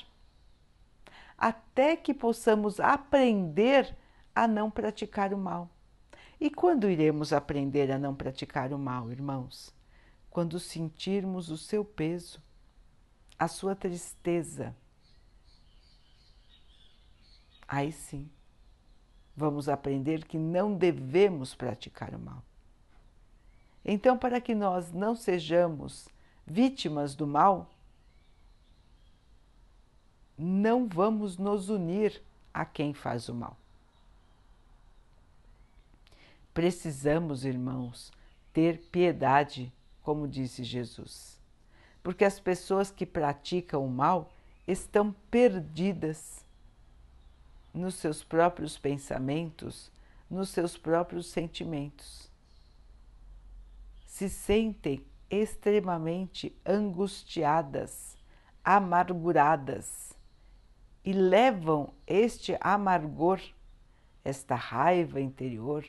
até 1.37 1.97
que 1.97 2.13
possamos 2.13 2.81
aprender 2.81 3.97
a 4.35 4.47
não 4.47 4.71
praticar 4.71 5.33
o 5.33 5.39
mal. 5.39 5.71
E 6.41 6.51
quando 6.51 6.91
iremos 6.91 7.33
aprender 7.33 7.91
a 7.91 7.99
não 7.99 8.15
praticar 8.15 8.73
o 8.73 8.79
mal, 8.79 9.11
irmãos? 9.11 9.75
Quando 10.31 10.61
sentirmos 10.61 11.49
o 11.49 11.57
seu 11.57 11.85
peso, 11.85 12.43
a 13.39 13.47
sua 13.47 13.75
tristeza. 13.77 14.75
Aí 17.67 17.93
sim, 17.93 18.29
vamos 19.37 19.69
aprender 19.69 20.25
que 20.25 20.39
não 20.39 20.75
devemos 20.75 21.55
praticar 21.55 22.15
o 22.15 22.19
mal. 22.19 22.43
Então, 23.85 24.19
para 24.19 24.41
que 24.41 24.55
nós 24.55 24.93
não 24.93 25.15
sejamos 25.15 26.09
vítimas 26.47 27.15
do 27.15 27.27
mal, 27.27 27.71
não 30.37 30.87
vamos 30.87 31.37
nos 31.37 31.69
unir 31.69 32.23
a 32.53 32.65
quem 32.65 32.93
faz 32.93 33.29
o 33.29 33.35
mal. 33.35 33.57
Precisamos, 36.53 37.45
irmãos, 37.45 38.11
ter 38.53 38.79
piedade, 38.91 39.73
como 40.03 40.27
disse 40.27 40.65
Jesus, 40.65 41.38
porque 42.03 42.25
as 42.25 42.39
pessoas 42.41 42.91
que 42.91 43.05
praticam 43.05 43.85
o 43.85 43.91
mal 43.91 44.31
estão 44.67 45.13
perdidas 45.31 46.45
nos 47.73 47.95
seus 47.95 48.25
próprios 48.25 48.79
pensamentos, 48.79 49.91
nos 50.31 50.51
seus 50.51 50.77
próprios 50.77 51.27
sentimentos. 51.27 52.31
Se 54.07 54.29
sentem 54.29 55.05
extremamente 55.31 56.55
angustiadas, 56.65 58.17
amarguradas 58.65 60.17
e 61.05 61.13
levam 61.13 61.93
este 62.07 62.57
amargor, 62.61 63.41
esta 64.25 64.55
raiva 64.55 65.21
interior, 65.21 65.87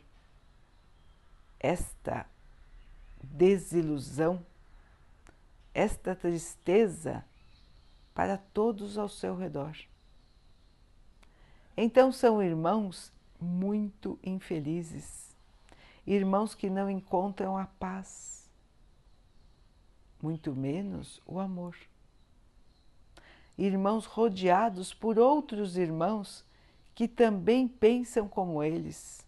esta 1.59 2.25
desilusão, 3.21 4.45
esta 5.73 6.15
tristeza 6.15 7.23
para 8.13 8.37
todos 8.37 8.97
ao 8.97 9.07
seu 9.07 9.35
redor. 9.35 9.75
Então 11.75 12.11
são 12.11 12.43
irmãos 12.43 13.11
muito 13.39 14.19
infelizes, 14.23 15.35
irmãos 16.05 16.53
que 16.53 16.69
não 16.69 16.89
encontram 16.89 17.57
a 17.57 17.65
paz, 17.65 18.49
muito 20.21 20.53
menos 20.53 21.21
o 21.25 21.39
amor. 21.39 21.75
Irmãos 23.57 24.05
rodeados 24.05 24.93
por 24.93 25.17
outros 25.17 25.77
irmãos 25.77 26.45
que 26.93 27.07
também 27.07 27.67
pensam 27.67 28.27
como 28.27 28.61
eles 28.63 29.25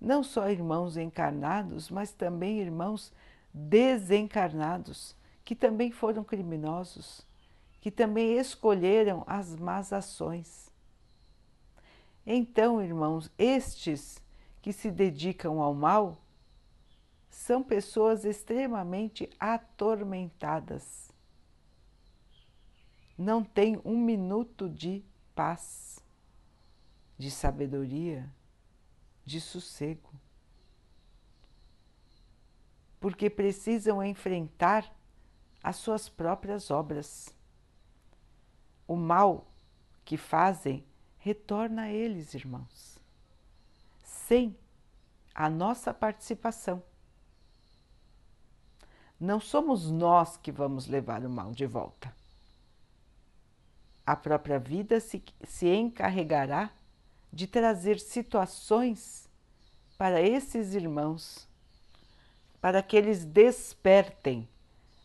não 0.00 0.22
só 0.22 0.48
irmãos 0.48 0.96
encarnados, 0.96 1.90
mas 1.90 2.10
também 2.10 2.58
irmãos 2.58 3.12
desencarnados, 3.52 5.16
que 5.44 5.54
também 5.54 5.90
foram 5.90 6.22
criminosos, 6.22 7.26
que 7.80 7.90
também 7.90 8.38
escolheram 8.38 9.24
as 9.26 9.56
más 9.56 9.92
ações. 9.92 10.70
Então, 12.26 12.82
irmãos, 12.82 13.30
estes 13.38 14.22
que 14.60 14.72
se 14.72 14.90
dedicam 14.90 15.60
ao 15.60 15.74
mal 15.74 16.22
são 17.28 17.62
pessoas 17.62 18.24
extremamente 18.24 19.30
atormentadas. 19.38 21.10
Não 23.16 23.42
têm 23.42 23.80
um 23.84 23.98
minuto 23.98 24.68
de 24.68 25.02
paz, 25.34 25.98
de 27.16 27.30
sabedoria, 27.30 28.30
de 29.24 29.40
sossego. 29.40 30.10
Porque 33.00 33.28
precisam 33.28 34.04
enfrentar 34.04 34.94
as 35.62 35.76
suas 35.76 36.08
próprias 36.08 36.70
obras. 36.70 37.34
O 38.86 38.94
mal 38.94 39.46
que 40.04 40.16
fazem 40.16 40.84
retorna 41.18 41.82
a 41.82 41.90
eles, 41.90 42.34
irmãos, 42.34 42.98
sem 44.02 44.56
a 45.34 45.48
nossa 45.48 45.92
participação. 45.94 46.82
Não 49.18 49.38
somos 49.38 49.90
nós 49.90 50.36
que 50.36 50.50
vamos 50.50 50.86
levar 50.86 51.24
o 51.24 51.30
mal 51.30 51.52
de 51.52 51.66
volta. 51.66 52.14
A 54.06 54.16
própria 54.16 54.58
vida 54.58 54.98
se, 54.98 55.22
se 55.44 55.68
encarregará 55.68 56.70
de 57.32 57.46
trazer 57.46 58.00
situações 58.00 59.28
para 59.98 60.22
esses 60.22 60.74
irmãos, 60.74 61.46
para 62.60 62.82
que 62.82 62.96
eles 62.96 63.24
despertem 63.24 64.48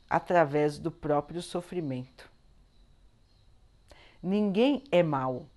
através 0.10 0.78
do 0.78 0.91
próprio 0.91 1.41
sofrimento. 1.41 2.30
Ninguém 4.22 4.84
é 4.91 5.04
mal, 5.04 5.48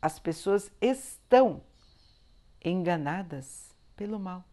as 0.00 0.18
pessoas 0.18 0.70
estão 0.80 1.62
enganadas 2.64 3.74
pelo 3.96 4.18
mal. 4.18 4.44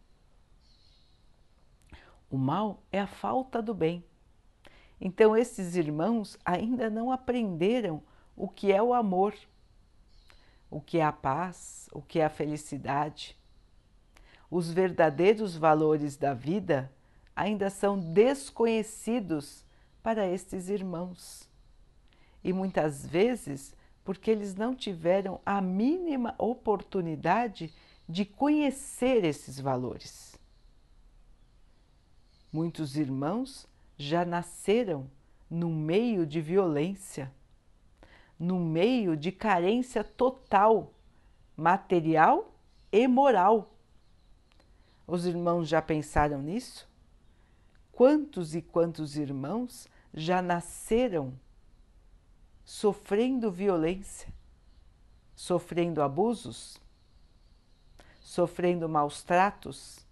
O 2.30 2.36
mal 2.36 2.82
é 2.92 3.00
a 3.00 3.06
falta 3.06 3.62
do 3.62 3.72
bem. 3.72 4.04
Então, 5.00 5.36
esses 5.36 5.76
irmãos 5.76 6.36
ainda 6.44 6.90
não 6.90 7.10
aprenderam 7.10 8.02
o 8.36 8.48
que 8.48 8.70
é 8.72 8.82
o 8.82 8.92
amor 8.92 9.34
o 10.70 10.80
que 10.80 10.98
é 10.98 11.04
a 11.04 11.12
paz, 11.12 11.88
o 11.92 12.02
que 12.02 12.20
é 12.20 12.24
a 12.24 12.30
felicidade. 12.30 13.37
Os 14.50 14.70
verdadeiros 14.70 15.56
valores 15.56 16.16
da 16.16 16.32
vida 16.32 16.90
ainda 17.34 17.70
são 17.70 17.98
desconhecidos 17.98 19.64
para 20.02 20.26
estes 20.26 20.68
irmãos. 20.68 21.48
E 22.42 22.52
muitas 22.52 23.06
vezes 23.06 23.74
porque 24.04 24.30
eles 24.30 24.54
não 24.54 24.74
tiveram 24.74 25.38
a 25.44 25.60
mínima 25.60 26.34
oportunidade 26.38 27.70
de 28.08 28.24
conhecer 28.24 29.22
esses 29.22 29.60
valores. 29.60 30.38
Muitos 32.50 32.96
irmãos 32.96 33.68
já 33.98 34.24
nasceram 34.24 35.10
no 35.50 35.68
meio 35.68 36.24
de 36.24 36.40
violência, 36.40 37.30
no 38.38 38.58
meio 38.58 39.14
de 39.14 39.30
carência 39.30 40.02
total, 40.02 40.94
material 41.54 42.54
e 42.90 43.06
moral. 43.06 43.74
Os 45.08 45.24
irmãos 45.24 45.66
já 45.66 45.80
pensaram 45.80 46.42
nisso? 46.42 46.86
Quantos 47.90 48.54
e 48.54 48.60
quantos 48.60 49.16
irmãos 49.16 49.88
já 50.12 50.42
nasceram 50.42 51.32
sofrendo 52.62 53.50
violência, 53.50 54.30
sofrendo 55.34 56.02
abusos, 56.02 56.78
sofrendo 58.20 58.86
maus 58.86 59.22
tratos, 59.22 60.06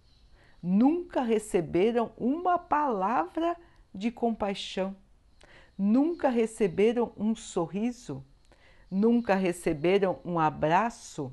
nunca 0.63 1.21
receberam 1.21 2.11
uma 2.17 2.59
palavra 2.59 3.55
de 3.95 4.11
compaixão, 4.11 4.97
nunca 5.77 6.31
receberam 6.31 7.13
um 7.19 7.35
sorriso, 7.35 8.25
nunca 8.91 9.35
receberam 9.35 10.19
um 10.25 10.39
abraço, 10.39 11.31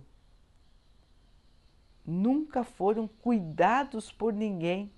nunca 2.05 2.63
foram 2.63 3.07
cuidados 3.07 4.11
por 4.11 4.33
ninguém. 4.33 4.91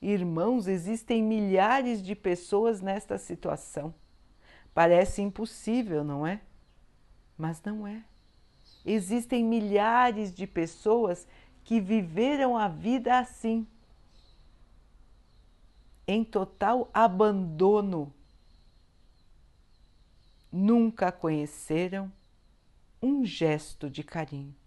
Irmãos, 0.00 0.66
existem 0.66 1.22
milhares 1.22 2.02
de 2.02 2.14
pessoas 2.14 2.80
nesta 2.80 3.18
situação. 3.18 3.94
Parece 4.72 5.20
impossível, 5.20 6.02
não 6.04 6.26
é? 6.26 6.40
Mas 7.36 7.62
não 7.62 7.86
é. 7.86 8.04
Existem 8.84 9.44
milhares 9.44 10.34
de 10.34 10.46
pessoas 10.46 11.26
que 11.64 11.80
viveram 11.80 12.56
a 12.56 12.68
vida 12.68 13.18
assim, 13.18 13.66
em 16.06 16.24
total 16.24 16.88
abandono. 16.92 18.12
Nunca 20.50 21.12
conheceram 21.12 22.10
um 23.02 23.24
gesto 23.24 23.88
de 23.88 24.02
carinho. 24.02 24.59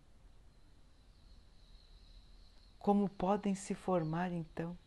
Como 2.83 3.09
podem 3.09 3.55
se 3.55 3.73
formar 3.73 4.31
então? 4.31 4.77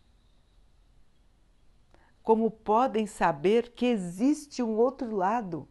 como 2.26 2.50
podem 2.50 3.06
saber 3.06 3.70
que 3.70 3.86
existe 3.86 4.60
um 4.60 4.76
outro 4.78 5.14
lado? 5.14 5.68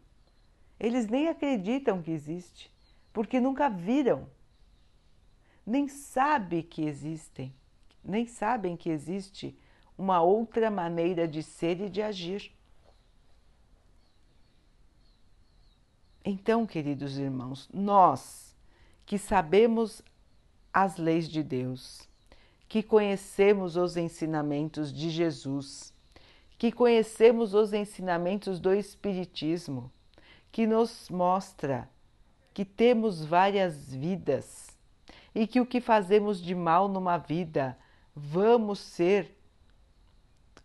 Eles 0.80 1.06
nem 1.06 1.28
acreditam 1.28 2.00
que 2.00 2.10
existe, 2.10 2.72
porque 3.12 3.38
nunca 3.38 3.68
viram, 3.68 4.26
nem 5.66 5.86
sabem 5.86 6.62
que 6.62 6.86
existem, 6.86 7.54
nem 8.02 8.26
sabem 8.26 8.74
que 8.74 8.88
existe 8.88 9.54
uma 9.98 10.22
outra 10.22 10.70
maneira 10.70 11.28
de 11.28 11.42
ser 11.42 11.78
e 11.78 11.90
de 11.90 12.00
agir. 12.00 12.50
Então, 16.24 16.66
queridos 16.66 17.18
irmãos, 17.18 17.68
nós 17.70 18.56
que 19.04 19.18
sabemos 19.18 20.00
as 20.72 20.96
leis 20.96 21.28
de 21.28 21.42
Deus, 21.42 22.08
que 22.68 22.82
conhecemos 22.82 23.76
os 23.76 23.96
ensinamentos 23.96 24.92
de 24.92 25.10
Jesus, 25.10 25.92
que 26.58 26.72
conhecemos 26.72 27.54
os 27.54 27.72
ensinamentos 27.72 28.58
do 28.58 28.72
Espiritismo, 28.72 29.92
que 30.50 30.66
nos 30.66 31.08
mostra 31.10 31.88
que 32.54 32.64
temos 32.64 33.24
várias 33.24 33.94
vidas 33.94 34.76
e 35.34 35.46
que 35.46 35.60
o 35.60 35.66
que 35.66 35.80
fazemos 35.80 36.40
de 36.40 36.54
mal 36.54 36.88
numa 36.88 37.18
vida 37.18 37.78
vamos 38.14 38.78
ser 38.78 39.36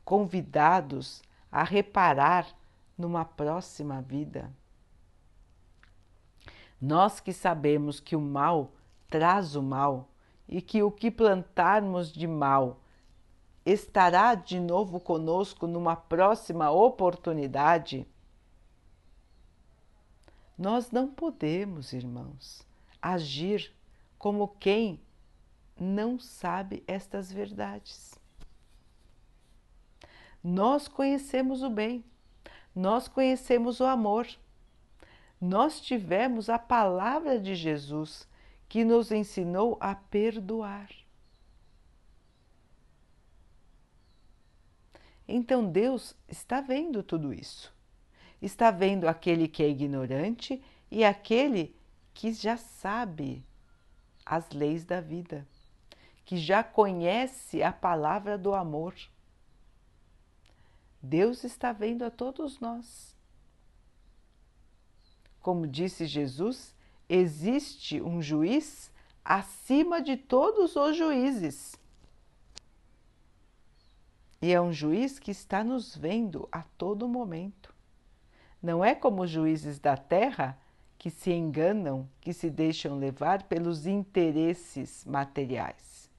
convidados 0.06 1.22
a 1.52 1.64
reparar 1.64 2.48
numa 2.98 3.26
próxima 3.26 4.02
vida. 4.02 4.50
Nós 6.80 7.20
que 7.20 7.34
sabemos 7.34 8.00
que 8.00 8.16
o 8.16 8.22
mal 8.22 8.72
traz 9.10 9.56
o 9.56 9.62
mal 9.62 10.11
e 10.52 10.62
que 10.62 10.84
o 10.84 10.92
que 10.92 11.10
plantarmos 11.10 12.12
de 12.12 12.28
mal 12.28 12.82
estará 13.66 14.36
de 14.36 14.60
novo 14.60 15.00
conosco 15.00 15.66
numa 15.66 15.96
próxima 15.96 16.70
oportunidade? 16.70 18.06
Nós 20.58 20.92
não 20.92 21.08
podemos, 21.08 21.94
irmãos, 21.94 22.68
agir 23.02 23.74
como 24.20 24.50
quem 24.60 25.00
não 25.80 26.20
sabe 26.20 26.84
estas 26.86 27.32
verdades. 27.32 28.14
Nós 30.44 30.88
conhecemos 30.88 31.64
o 31.64 31.70
bem, 31.70 32.04
nós 32.76 33.08
conhecemos 33.08 33.80
o 33.80 33.86
amor, 33.86 34.28
nós 35.40 35.80
tivemos 35.80 36.50
a 36.50 36.60
palavra 36.60 37.40
de 37.40 37.56
Jesus 37.56 38.28
que 38.72 38.86
nos 38.86 39.12
ensinou 39.12 39.78
a 39.82 39.94
perdoar. 39.94 40.90
Então 45.28 45.70
Deus 45.70 46.16
está 46.26 46.62
vendo 46.62 47.04
tudo 47.04 47.34
isso. 47.34 47.76
Está 48.42 48.72
vendo 48.72 49.10
aquele 49.10 49.50
que 49.50 49.62
é 49.62 49.68
ignorante 49.68 50.64
e 50.90 51.04
aquele 51.04 51.76
que 52.14 52.32
já 52.32 52.56
sabe 52.56 53.44
as 54.26 54.50
leis 54.52 54.86
da 54.86 55.02
vida, 55.02 55.46
que 56.24 56.38
já 56.38 56.64
conhece 56.64 57.62
a 57.62 57.74
palavra 57.74 58.38
do 58.38 58.56
amor. 58.56 58.96
Deus 61.04 61.44
está 61.44 61.74
vendo 61.74 62.06
a 62.06 62.10
todos 62.10 62.58
nós. 62.62 63.14
Como 65.42 65.68
disse 65.68 66.06
Jesus, 66.06 66.74
existe 67.14 68.02
um 68.02 68.22
juiz 68.22 68.90
acima 69.24 70.02
de 70.02 70.16
todos 70.16 70.78
os 70.78 70.96
juízes. 70.96 71.76
E 74.42 74.54
é 74.54 74.62
um 74.62 74.72
juiz 74.72 75.20
que 75.20 75.30
está 75.30 75.62
nos 75.62 75.94
vendo 75.94 76.48
a 76.50 76.64
todo 76.64 77.10
momento. 77.10 77.76
Não 78.64 78.84
é 78.84 78.96
como 78.96 79.24
os 79.24 79.30
juízes 79.30 79.78
da 79.78 79.98
terra 79.98 80.58
que 80.98 81.10
se 81.10 81.34
enganam, 81.34 82.08
que 82.22 82.32
se 82.32 82.50
deixam 82.50 82.98
levar 82.98 83.44
pelos 83.44 83.86
interesses 83.86 85.04
materiais. 85.04 86.10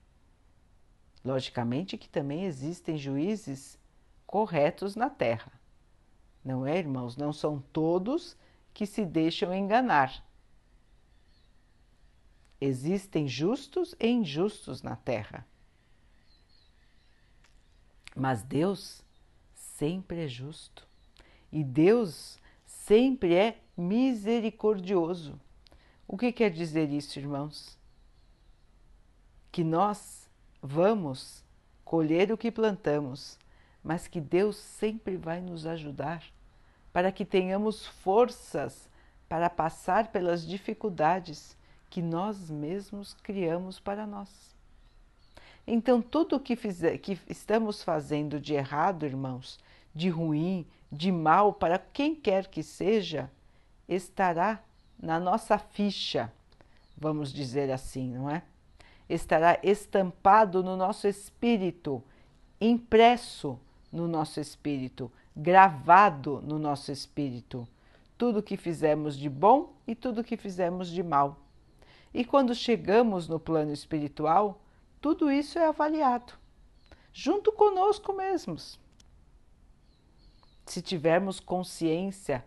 Logicamente 1.24 1.96
que 1.96 2.08
também 2.08 2.44
existem 2.44 2.98
juízes 2.98 3.78
corretos 4.26 4.94
na 4.94 5.08
terra. 5.08 5.52
Não 6.44 6.66
é, 6.66 6.78
irmãos? 6.78 7.16
Não 7.16 7.32
são 7.32 7.64
todos 7.72 8.36
que 8.74 8.84
se 8.84 9.06
deixam 9.06 9.54
enganar. 9.54 10.22
Existem 12.64 13.26
justos 13.26 13.92
e 13.98 14.06
injustos 14.06 14.82
na 14.82 14.94
terra. 14.94 15.44
Mas 18.14 18.44
Deus 18.44 19.02
sempre 19.52 20.26
é 20.26 20.28
justo 20.28 20.86
e 21.50 21.64
Deus 21.64 22.38
sempre 22.64 23.34
é 23.34 23.58
misericordioso. 23.76 25.40
O 26.06 26.16
que 26.16 26.30
quer 26.30 26.52
dizer 26.52 26.88
isso, 26.88 27.18
irmãos? 27.18 27.76
Que 29.50 29.64
nós 29.64 30.30
vamos 30.62 31.42
colher 31.84 32.30
o 32.30 32.38
que 32.38 32.52
plantamos, 32.52 33.40
mas 33.82 34.06
que 34.06 34.20
Deus 34.20 34.54
sempre 34.54 35.16
vai 35.16 35.40
nos 35.40 35.66
ajudar 35.66 36.22
para 36.92 37.10
que 37.10 37.24
tenhamos 37.24 37.84
forças 37.84 38.88
para 39.28 39.50
passar 39.50 40.12
pelas 40.12 40.46
dificuldades 40.46 41.60
que 41.92 42.00
nós 42.00 42.48
mesmos 42.48 43.12
criamos 43.22 43.78
para 43.78 44.06
nós. 44.06 44.56
Então, 45.66 46.00
tudo 46.00 46.40
que, 46.40 46.56
fizer, 46.56 46.96
que 46.96 47.20
estamos 47.28 47.82
fazendo 47.82 48.40
de 48.40 48.54
errado, 48.54 49.04
irmãos, 49.04 49.60
de 49.94 50.08
ruim, 50.08 50.66
de 50.90 51.12
mal, 51.12 51.52
para 51.52 51.78
quem 51.78 52.14
quer 52.14 52.46
que 52.46 52.62
seja, 52.62 53.30
estará 53.86 54.62
na 54.98 55.20
nossa 55.20 55.58
ficha, 55.58 56.32
vamos 56.96 57.30
dizer 57.30 57.70
assim, 57.70 58.10
não 58.10 58.30
é? 58.30 58.42
Estará 59.06 59.58
estampado 59.62 60.62
no 60.62 60.78
nosso 60.78 61.06
espírito, 61.06 62.02
impresso 62.58 63.60
no 63.92 64.08
nosso 64.08 64.40
espírito, 64.40 65.12
gravado 65.36 66.40
no 66.42 66.58
nosso 66.58 66.90
espírito. 66.90 67.68
Tudo 68.16 68.42
que 68.42 68.56
fizemos 68.56 69.14
de 69.14 69.28
bom 69.28 69.74
e 69.86 69.94
tudo 69.94 70.24
que 70.24 70.38
fizemos 70.38 70.88
de 70.88 71.02
mal. 71.02 71.41
E 72.12 72.24
quando 72.24 72.54
chegamos 72.54 73.26
no 73.26 73.40
plano 73.40 73.72
espiritual, 73.72 74.60
tudo 75.00 75.30
isso 75.30 75.58
é 75.58 75.66
avaliado. 75.66 76.34
junto 77.12 77.52
conosco 77.52 78.12
mesmos. 78.12 78.80
Se 80.64 80.80
tivermos 80.80 81.38
consciência 81.40 82.42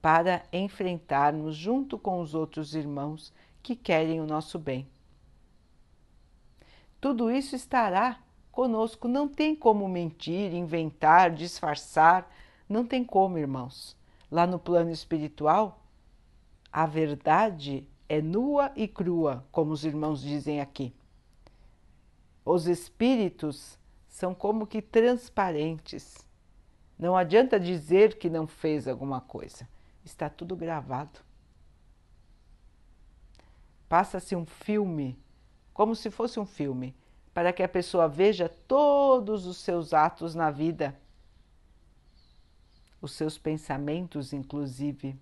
para 0.00 0.42
enfrentarmos 0.52 1.54
junto 1.54 1.98
com 1.98 2.20
os 2.20 2.34
outros 2.34 2.74
irmãos 2.74 3.32
que 3.62 3.76
querem 3.76 4.20
o 4.20 4.26
nosso 4.26 4.58
bem. 4.58 4.88
Tudo 7.00 7.30
isso 7.30 7.54
estará 7.54 8.20
conosco, 8.50 9.06
não 9.06 9.28
tem 9.28 9.54
como 9.54 9.86
mentir, 9.88 10.54
inventar, 10.54 11.30
disfarçar, 11.30 12.30
não 12.68 12.86
tem 12.86 13.04
como, 13.04 13.36
irmãos. 13.36 13.96
Lá 14.30 14.46
no 14.46 14.58
plano 14.58 14.90
espiritual, 14.90 15.82
a 16.72 16.86
verdade 16.86 17.86
é 18.08 18.20
nua 18.22 18.72
e 18.76 18.86
crua, 18.86 19.44
como 19.50 19.72
os 19.72 19.84
irmãos 19.84 20.20
dizem 20.20 20.60
aqui. 20.60 20.94
Os 22.44 22.66
espíritos 22.66 23.78
são 24.08 24.34
como 24.34 24.66
que 24.66 24.80
transparentes. 24.80 26.26
Não 26.98 27.16
adianta 27.16 27.60
dizer 27.60 28.18
que 28.18 28.30
não 28.30 28.46
fez 28.46 28.88
alguma 28.88 29.20
coisa, 29.20 29.68
está 30.04 30.30
tudo 30.30 30.56
gravado. 30.56 31.20
Passa-se 33.88 34.34
um 34.34 34.46
filme, 34.46 35.18
como 35.74 35.94
se 35.94 36.10
fosse 36.10 36.40
um 36.40 36.46
filme, 36.46 36.94
para 37.34 37.52
que 37.52 37.62
a 37.62 37.68
pessoa 37.68 38.08
veja 38.08 38.48
todos 38.48 39.46
os 39.46 39.58
seus 39.58 39.92
atos 39.92 40.34
na 40.34 40.50
vida, 40.50 40.98
os 43.00 43.12
seus 43.12 43.36
pensamentos, 43.36 44.32
inclusive. 44.32 45.20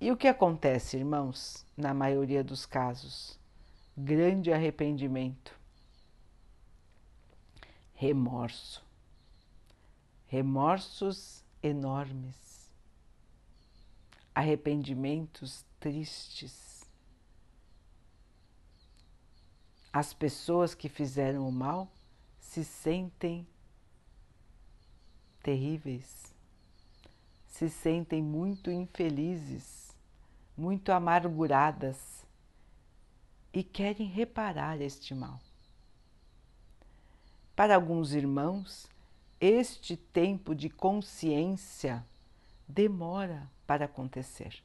E 0.00 0.12
o 0.12 0.16
que 0.16 0.28
acontece, 0.28 0.96
irmãos, 0.96 1.66
na 1.76 1.92
maioria 1.92 2.44
dos 2.44 2.64
casos? 2.64 3.38
grande 3.98 4.52
arrependimento, 4.52 5.58
remorso, 7.92 8.84
remorsos 10.26 11.42
enormes, 11.60 12.70
arrependimentos 14.32 15.64
tristes. 15.80 16.88
As 19.92 20.14
pessoas 20.14 20.74
que 20.74 20.88
fizeram 20.88 21.48
o 21.48 21.50
mal 21.50 21.90
se 22.38 22.64
sentem 22.64 23.44
terríveis, 25.42 26.32
se 27.48 27.68
sentem 27.68 28.22
muito 28.22 28.70
infelizes, 28.70 29.77
muito 30.58 30.90
amarguradas 30.90 32.26
e 33.52 33.62
querem 33.62 34.08
reparar 34.08 34.80
este 34.80 35.14
mal. 35.14 35.38
Para 37.54 37.76
alguns 37.76 38.12
irmãos, 38.12 38.88
este 39.40 39.96
tempo 39.96 40.56
de 40.56 40.68
consciência 40.68 42.04
demora 42.66 43.48
para 43.68 43.84
acontecer. 43.84 44.60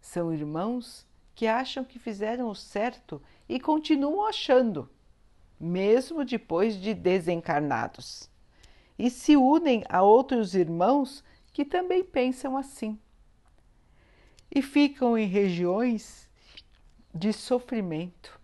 São 0.00 0.32
irmãos 0.32 1.06
que 1.34 1.46
acham 1.46 1.84
que 1.84 1.98
fizeram 1.98 2.48
o 2.48 2.54
certo 2.54 3.22
e 3.46 3.60
continuam 3.60 4.26
achando, 4.26 4.88
mesmo 5.60 6.24
depois 6.24 6.80
de 6.80 6.94
desencarnados, 6.94 8.30
e 8.98 9.10
se 9.10 9.36
unem 9.36 9.84
a 9.90 10.02
outros 10.02 10.54
irmãos 10.54 11.22
que 11.52 11.66
também 11.66 12.02
pensam 12.02 12.56
assim. 12.56 12.98
E 14.54 14.60
ficam 14.60 15.16
em 15.16 15.26
regiões 15.26 16.28
de 17.14 17.32
sofrimento. 17.32 18.38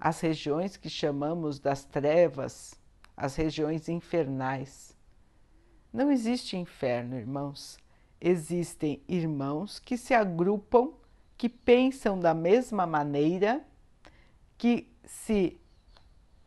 As 0.00 0.18
regiões 0.18 0.76
que 0.76 0.90
chamamos 0.90 1.60
das 1.60 1.84
trevas, 1.84 2.74
as 3.16 3.36
regiões 3.36 3.88
infernais. 3.88 4.96
Não 5.92 6.10
existe 6.10 6.56
inferno, 6.56 7.16
irmãos. 7.16 7.78
Existem 8.20 9.00
irmãos 9.06 9.78
que 9.78 9.96
se 9.96 10.12
agrupam, 10.12 10.92
que 11.38 11.48
pensam 11.48 12.18
da 12.18 12.34
mesma 12.34 12.84
maneira, 12.84 13.64
que 14.58 14.92
se 15.04 15.56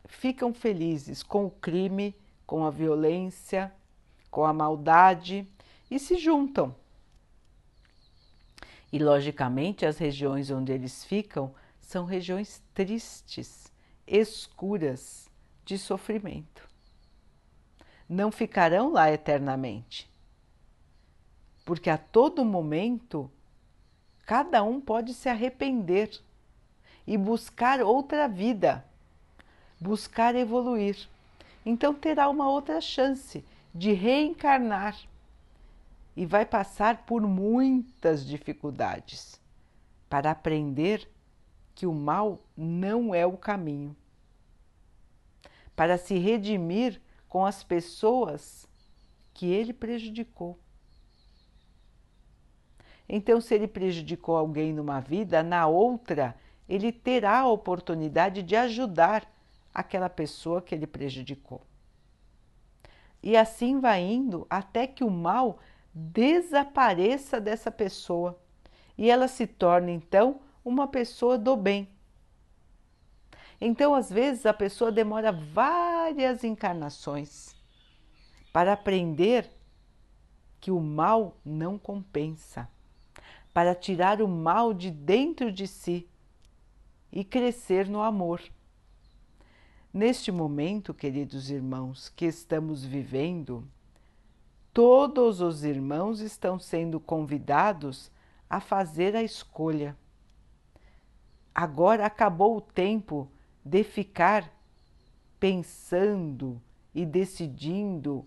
ficam 0.04 0.52
felizes 0.52 1.22
com 1.22 1.46
o 1.46 1.50
crime, 1.50 2.14
com 2.46 2.62
a 2.66 2.70
violência, 2.70 3.72
com 4.30 4.44
a 4.44 4.52
maldade 4.52 5.48
e 5.90 5.98
se 5.98 6.18
juntam 6.18 6.74
e, 8.92 8.98
logicamente, 8.98 9.86
as 9.86 9.98
regiões 9.98 10.50
onde 10.50 10.72
eles 10.72 11.04
ficam 11.04 11.54
são 11.80 12.04
regiões 12.04 12.62
tristes, 12.74 13.72
escuras, 14.06 15.30
de 15.64 15.78
sofrimento. 15.78 16.68
Não 18.08 18.32
ficarão 18.32 18.90
lá 18.90 19.12
eternamente, 19.12 20.10
porque 21.64 21.88
a 21.88 21.96
todo 21.96 22.44
momento 22.44 23.30
cada 24.26 24.62
um 24.64 24.80
pode 24.80 25.14
se 25.14 25.28
arrepender 25.28 26.10
e 27.06 27.16
buscar 27.16 27.80
outra 27.80 28.26
vida, 28.26 28.84
buscar 29.80 30.34
evoluir. 30.34 31.08
Então 31.64 31.94
terá 31.94 32.28
uma 32.28 32.48
outra 32.48 32.80
chance 32.80 33.44
de 33.72 33.92
reencarnar 33.92 34.96
e 36.16 36.26
vai 36.26 36.44
passar 36.44 37.04
por 37.06 37.22
muitas 37.22 38.26
dificuldades 38.26 39.40
para 40.08 40.30
aprender 40.30 41.08
que 41.74 41.86
o 41.86 41.94
mal 41.94 42.44
não 42.56 43.14
é 43.14 43.24
o 43.24 43.36
caminho, 43.36 43.96
para 45.74 45.96
se 45.96 46.18
redimir 46.18 47.00
com 47.28 47.46
as 47.46 47.62
pessoas 47.62 48.68
que 49.32 49.46
ele 49.46 49.72
prejudicou. 49.72 50.58
Então, 53.08 53.40
se 53.40 53.54
ele 53.54 53.66
prejudicou 53.66 54.36
alguém 54.36 54.72
numa 54.72 55.00
vida, 55.00 55.42
na 55.42 55.66
outra, 55.66 56.36
ele 56.68 56.92
terá 56.92 57.40
a 57.40 57.48
oportunidade 57.48 58.42
de 58.42 58.54
ajudar 58.54 59.28
aquela 59.74 60.08
pessoa 60.08 60.60
que 60.62 60.74
ele 60.74 60.86
prejudicou. 60.86 61.62
E 63.22 63.36
assim 63.36 63.80
vai 63.80 64.02
indo 64.02 64.46
até 64.48 64.86
que 64.86 65.02
o 65.02 65.10
mal 65.10 65.58
desapareça 65.92 67.40
dessa 67.40 67.70
pessoa 67.70 68.38
e 68.96 69.10
ela 69.10 69.28
se 69.28 69.46
torne 69.46 69.92
então 69.92 70.40
uma 70.64 70.86
pessoa 70.86 71.38
do 71.38 71.56
bem. 71.56 71.88
Então, 73.60 73.94
às 73.94 74.10
vezes, 74.10 74.46
a 74.46 74.54
pessoa 74.54 74.90
demora 74.90 75.32
várias 75.32 76.44
encarnações 76.44 77.54
para 78.52 78.72
aprender 78.72 79.50
que 80.60 80.70
o 80.70 80.80
mal 80.80 81.36
não 81.44 81.78
compensa, 81.78 82.68
para 83.52 83.74
tirar 83.74 84.22
o 84.22 84.28
mal 84.28 84.72
de 84.72 84.90
dentro 84.90 85.52
de 85.52 85.66
si 85.66 86.08
e 87.12 87.24
crescer 87.24 87.88
no 87.88 88.00
amor. 88.00 88.42
Neste 89.92 90.30
momento, 90.30 90.94
queridos 90.94 91.50
irmãos, 91.50 92.08
que 92.08 92.24
estamos 92.24 92.84
vivendo, 92.84 93.66
todos 94.72 95.40
os 95.40 95.64
irmãos 95.64 96.20
estão 96.20 96.58
sendo 96.58 97.00
convidados 97.00 98.10
a 98.48 98.60
fazer 98.60 99.16
a 99.16 99.22
escolha. 99.22 99.96
Agora 101.54 102.06
acabou 102.06 102.56
o 102.56 102.60
tempo 102.60 103.28
de 103.64 103.82
ficar 103.82 104.50
pensando 105.38 106.60
e 106.94 107.04
decidindo 107.04 108.26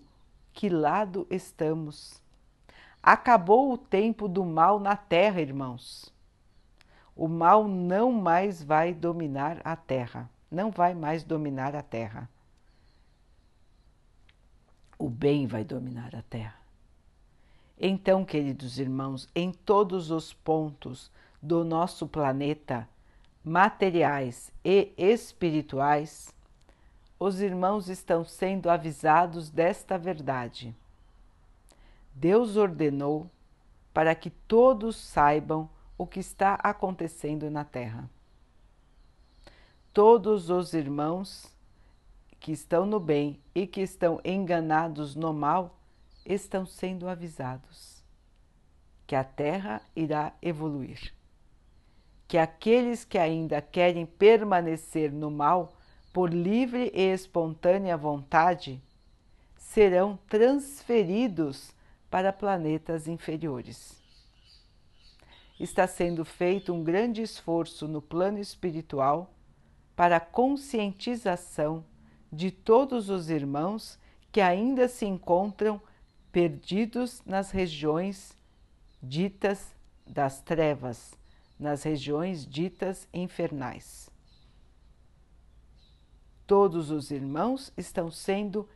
que 0.52 0.68
lado 0.68 1.26
estamos. 1.30 2.22
Acabou 3.02 3.72
o 3.72 3.78
tempo 3.78 4.28
do 4.28 4.44
mal 4.44 4.78
na 4.78 4.96
terra, 4.96 5.40
irmãos. 5.40 6.12
O 7.16 7.28
mal 7.28 7.66
não 7.68 8.12
mais 8.12 8.62
vai 8.62 8.92
dominar 8.92 9.60
a 9.64 9.76
terra, 9.76 10.28
não 10.50 10.70
vai 10.70 10.94
mais 10.94 11.22
dominar 11.22 11.74
a 11.74 11.82
terra 11.82 12.28
o 14.98 15.08
bem 15.08 15.46
vai 15.46 15.64
dominar 15.64 16.14
a 16.14 16.22
Terra. 16.22 16.58
Então, 17.78 18.24
queridos 18.24 18.78
irmãos, 18.78 19.28
em 19.34 19.52
todos 19.52 20.10
os 20.10 20.32
pontos 20.32 21.10
do 21.42 21.64
nosso 21.64 22.06
planeta, 22.06 22.88
materiais 23.44 24.52
e 24.64 24.92
espirituais, 24.96 26.32
os 27.18 27.40
irmãos 27.40 27.88
estão 27.88 28.24
sendo 28.24 28.70
avisados 28.70 29.50
desta 29.50 29.98
verdade. 29.98 30.74
Deus 32.14 32.56
ordenou 32.56 33.28
para 33.92 34.14
que 34.14 34.30
todos 34.30 34.96
saibam 34.96 35.68
o 35.98 36.06
que 36.06 36.20
está 36.20 36.54
acontecendo 36.54 37.50
na 37.50 37.64
Terra. 37.64 38.08
Todos 39.92 40.50
os 40.50 40.74
irmãos 40.74 41.53
que 42.44 42.52
estão 42.52 42.84
no 42.84 43.00
bem 43.00 43.40
e 43.54 43.66
que 43.66 43.80
estão 43.80 44.20
enganados 44.22 45.16
no 45.16 45.32
mal 45.32 45.80
estão 46.26 46.66
sendo 46.66 47.08
avisados 47.08 48.04
que 49.06 49.16
a 49.16 49.24
Terra 49.24 49.80
irá 49.96 50.30
evoluir, 50.42 51.14
que 52.28 52.36
aqueles 52.36 53.02
que 53.02 53.16
ainda 53.16 53.62
querem 53.62 54.04
permanecer 54.04 55.10
no 55.10 55.30
mal 55.30 55.72
por 56.12 56.34
livre 56.34 56.92
e 56.92 57.14
espontânea 57.14 57.96
vontade 57.96 58.78
serão 59.56 60.18
transferidos 60.28 61.72
para 62.10 62.30
planetas 62.30 63.08
inferiores. 63.08 64.02
Está 65.58 65.86
sendo 65.86 66.26
feito 66.26 66.74
um 66.74 66.84
grande 66.84 67.22
esforço 67.22 67.88
no 67.88 68.02
plano 68.02 68.38
espiritual 68.38 69.32
para 69.96 70.16
a 70.16 70.20
conscientização 70.20 71.82
de 72.34 72.50
todos 72.50 73.08
os 73.08 73.30
irmãos 73.30 73.98
que 74.32 74.40
ainda 74.40 74.88
se 74.88 75.06
encontram 75.06 75.80
perdidos 76.32 77.22
nas 77.24 77.52
regiões 77.52 78.36
ditas 79.00 79.72
das 80.06 80.40
trevas, 80.40 81.14
nas 81.58 81.84
regiões 81.84 82.44
ditas 82.44 83.08
infernais. 83.14 84.10
Todos 86.46 86.90
os 86.90 87.10
irmãos 87.10 87.72
estão 87.76 88.10
sendo 88.10 88.68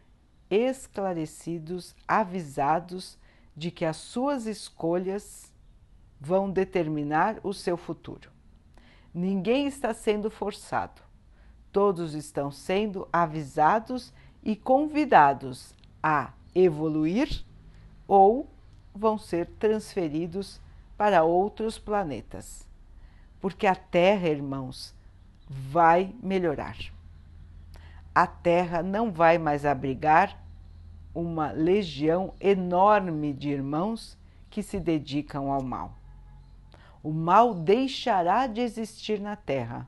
esclarecidos, 0.49 1.95
avisados 2.07 3.19
de 3.57 3.71
que 3.71 3.85
as 3.85 3.97
suas 3.97 4.47
escolhas 4.47 5.53
vão 6.21 6.51
determinar 6.51 7.41
o 7.43 7.53
seu 7.53 7.77
futuro. 7.77 8.31
Ninguém 9.13 9.67
está 9.67 9.93
sendo 9.93 10.31
forçado, 10.31 11.03
todos 11.73 12.15
estão 12.15 12.51
sendo 12.51 13.09
avisados 13.13 14.13
e 14.43 14.57
convidados 14.57 15.75
a 16.03 16.33
evoluir 16.55 17.45
ou 18.07 18.49
vão 18.95 19.19
ser 19.19 19.47
transferidos 19.59 20.61
para 20.97 21.23
outros 21.23 21.79
planetas. 21.79 22.67
Porque 23.41 23.67
a 23.67 23.75
Terra, 23.75 24.29
irmãos, 24.29 24.95
vai 25.49 26.15
melhorar. 26.23 26.77
A 28.15 28.27
Terra 28.27 28.83
não 28.83 29.13
vai 29.13 29.39
mais 29.39 29.65
abrigar 29.65 30.37
uma 31.15 31.51
legião 31.53 32.35
enorme 32.41 33.33
de 33.33 33.49
irmãos 33.51 34.19
que 34.51 34.63
se 34.63 34.81
dedicam 34.81 35.53
ao 35.53 35.63
mal. 35.63 35.93
O 37.03 37.13
mal 37.13 37.55
deixará 37.55 38.47
de 38.47 38.61
existir 38.61 39.21
na 39.21 39.37
Terra. 39.37 39.87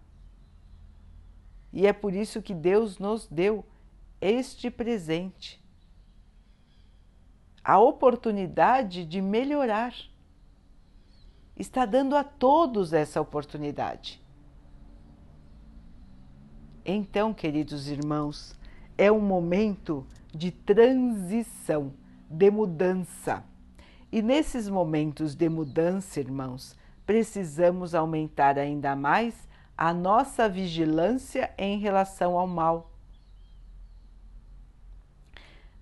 E 1.72 1.86
é 1.86 1.92
por 1.92 2.14
isso 2.14 2.42
que 2.42 2.54
Deus 2.54 2.98
nos 2.98 3.26
deu 3.26 3.64
este 4.20 4.70
presente 4.70 5.60
a 7.62 7.78
oportunidade 7.78 9.04
de 9.04 9.20
melhorar. 9.20 9.94
Está 11.56 11.84
dando 11.84 12.16
a 12.16 12.24
todos 12.24 12.92
essa 12.92 13.20
oportunidade. 13.20 14.20
Então, 16.84 17.34
queridos 17.34 17.88
irmãos, 17.88 18.58
é 18.96 19.12
um 19.12 19.20
momento 19.20 20.06
de 20.34 20.50
transição, 20.50 21.92
de 22.28 22.50
mudança. 22.50 23.44
E 24.10 24.22
nesses 24.22 24.68
momentos 24.68 25.34
de 25.34 25.48
mudança, 25.48 26.18
irmãos, 26.18 26.76
precisamos 27.04 27.94
aumentar 27.94 28.58
ainda 28.58 28.96
mais 28.96 29.48
a 29.80 29.94
nossa 29.94 30.48
vigilância 30.48 31.52
em 31.56 31.78
relação 31.78 32.38
ao 32.38 32.46
mal 32.46 32.90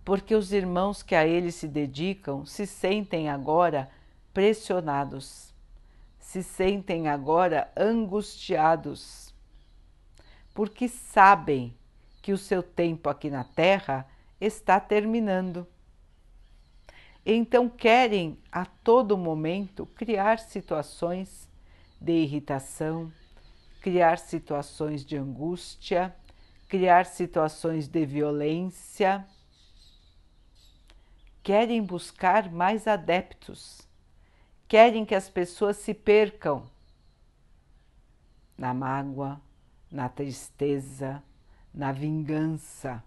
porque 0.08 0.34
os 0.34 0.54
irmãos 0.54 1.02
que 1.02 1.14
a 1.14 1.26
ele 1.26 1.52
se 1.52 1.68
dedicam 1.68 2.46
se 2.46 2.66
sentem 2.66 3.28
agora 3.28 3.90
pressionados, 4.32 5.52
se 6.18 6.42
sentem 6.42 7.08
agora 7.08 7.70
angustiados, 7.76 9.34
porque 10.54 10.88
sabem 10.88 11.76
que 12.22 12.32
o 12.32 12.38
seu 12.38 12.62
tempo 12.62 13.10
aqui 13.10 13.28
na 13.28 13.44
Terra 13.44 14.08
está 14.40 14.80
terminando. 14.80 15.66
Então 17.26 17.68
querem 17.68 18.38
a 18.50 18.64
todo 18.64 19.18
momento 19.18 19.84
criar 19.84 20.38
situações 20.38 21.46
de 22.00 22.12
irritação, 22.12 23.12
criar 23.80 24.18
situações 24.18 25.04
de 25.04 25.16
angústia, 25.16 26.14
criar 26.68 27.06
situações 27.06 27.88
de 27.88 28.04
violência 28.04 29.26
querem 31.48 31.82
buscar 31.82 32.52
mais 32.52 32.86
adeptos, 32.86 33.80
querem 34.68 35.06
que 35.06 35.14
as 35.14 35.30
pessoas 35.30 35.78
se 35.78 35.94
percam 35.94 36.68
na 38.54 38.74
mágoa, 38.74 39.40
na 39.90 40.10
tristeza, 40.10 41.22
na 41.72 41.90
vingança. 41.90 43.02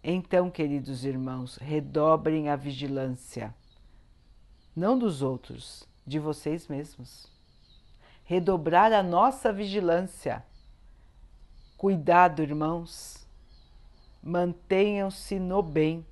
Então, 0.00 0.48
queridos 0.48 1.04
irmãos, 1.04 1.56
redobrem 1.56 2.48
a 2.48 2.54
vigilância, 2.54 3.52
não 4.76 4.96
dos 4.96 5.22
outros, 5.22 5.88
de 6.06 6.20
vocês 6.20 6.68
mesmos. 6.68 7.33
Redobrar 8.24 8.92
a 8.92 9.02
nossa 9.02 9.52
vigilância. 9.52 10.44
Cuidado, 11.76 12.42
irmãos 12.42 13.24
mantenham-se 14.24 15.38
no 15.38 15.62
bem, 15.62 16.06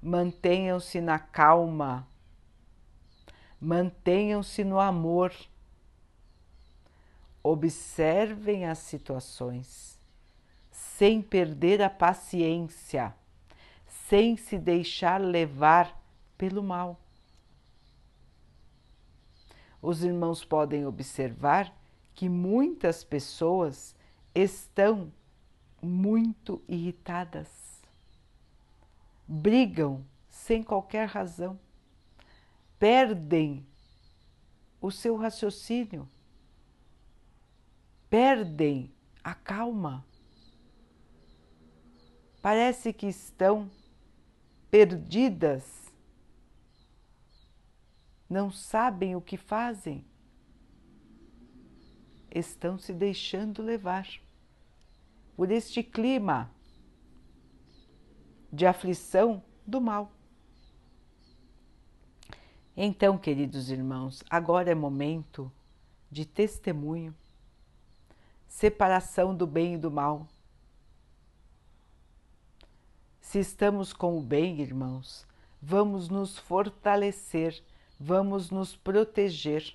mantenham-se 0.00 1.00
na 1.00 1.18
calma, 1.18 2.06
mantenham-se 3.60 4.62
no 4.62 4.78
amor. 4.78 5.34
Observem 7.42 8.66
as 8.66 8.78
situações 8.78 10.00
sem 10.70 11.20
perder 11.20 11.82
a 11.82 11.90
paciência, 11.90 13.14
sem 13.86 14.36
se 14.36 14.56
deixar 14.56 15.20
levar 15.20 16.00
pelo 16.38 16.62
mal. 16.62 16.98
Os 19.86 20.02
irmãos 20.02 20.42
podem 20.42 20.86
observar 20.86 21.70
que 22.14 22.26
muitas 22.26 23.04
pessoas 23.04 23.94
estão 24.34 25.12
muito 25.82 26.62
irritadas, 26.66 27.82
brigam 29.28 30.02
sem 30.26 30.62
qualquer 30.62 31.06
razão, 31.06 31.60
perdem 32.78 33.66
o 34.80 34.90
seu 34.90 35.16
raciocínio, 35.16 36.08
perdem 38.08 38.90
a 39.22 39.34
calma. 39.34 40.02
Parece 42.40 42.90
que 42.90 43.06
estão 43.06 43.70
perdidas, 44.70 45.83
não 48.34 48.50
sabem 48.50 49.14
o 49.14 49.20
que 49.20 49.36
fazem, 49.36 50.04
estão 52.32 52.76
se 52.76 52.92
deixando 52.92 53.62
levar 53.62 54.08
por 55.36 55.52
este 55.52 55.84
clima 55.84 56.50
de 58.52 58.66
aflição 58.66 59.40
do 59.64 59.80
mal. 59.80 60.10
Então, 62.76 63.16
queridos 63.16 63.70
irmãos, 63.70 64.24
agora 64.28 64.68
é 64.68 64.74
momento 64.74 65.48
de 66.10 66.26
testemunho, 66.26 67.14
separação 68.48 69.32
do 69.32 69.46
bem 69.46 69.74
e 69.74 69.78
do 69.78 69.92
mal. 69.92 70.26
Se 73.20 73.38
estamos 73.38 73.92
com 73.92 74.18
o 74.18 74.20
bem, 74.20 74.60
irmãos, 74.60 75.24
vamos 75.62 76.08
nos 76.08 76.36
fortalecer, 76.36 77.62
vamos 77.98 78.50
nos 78.50 78.76
proteger. 78.76 79.74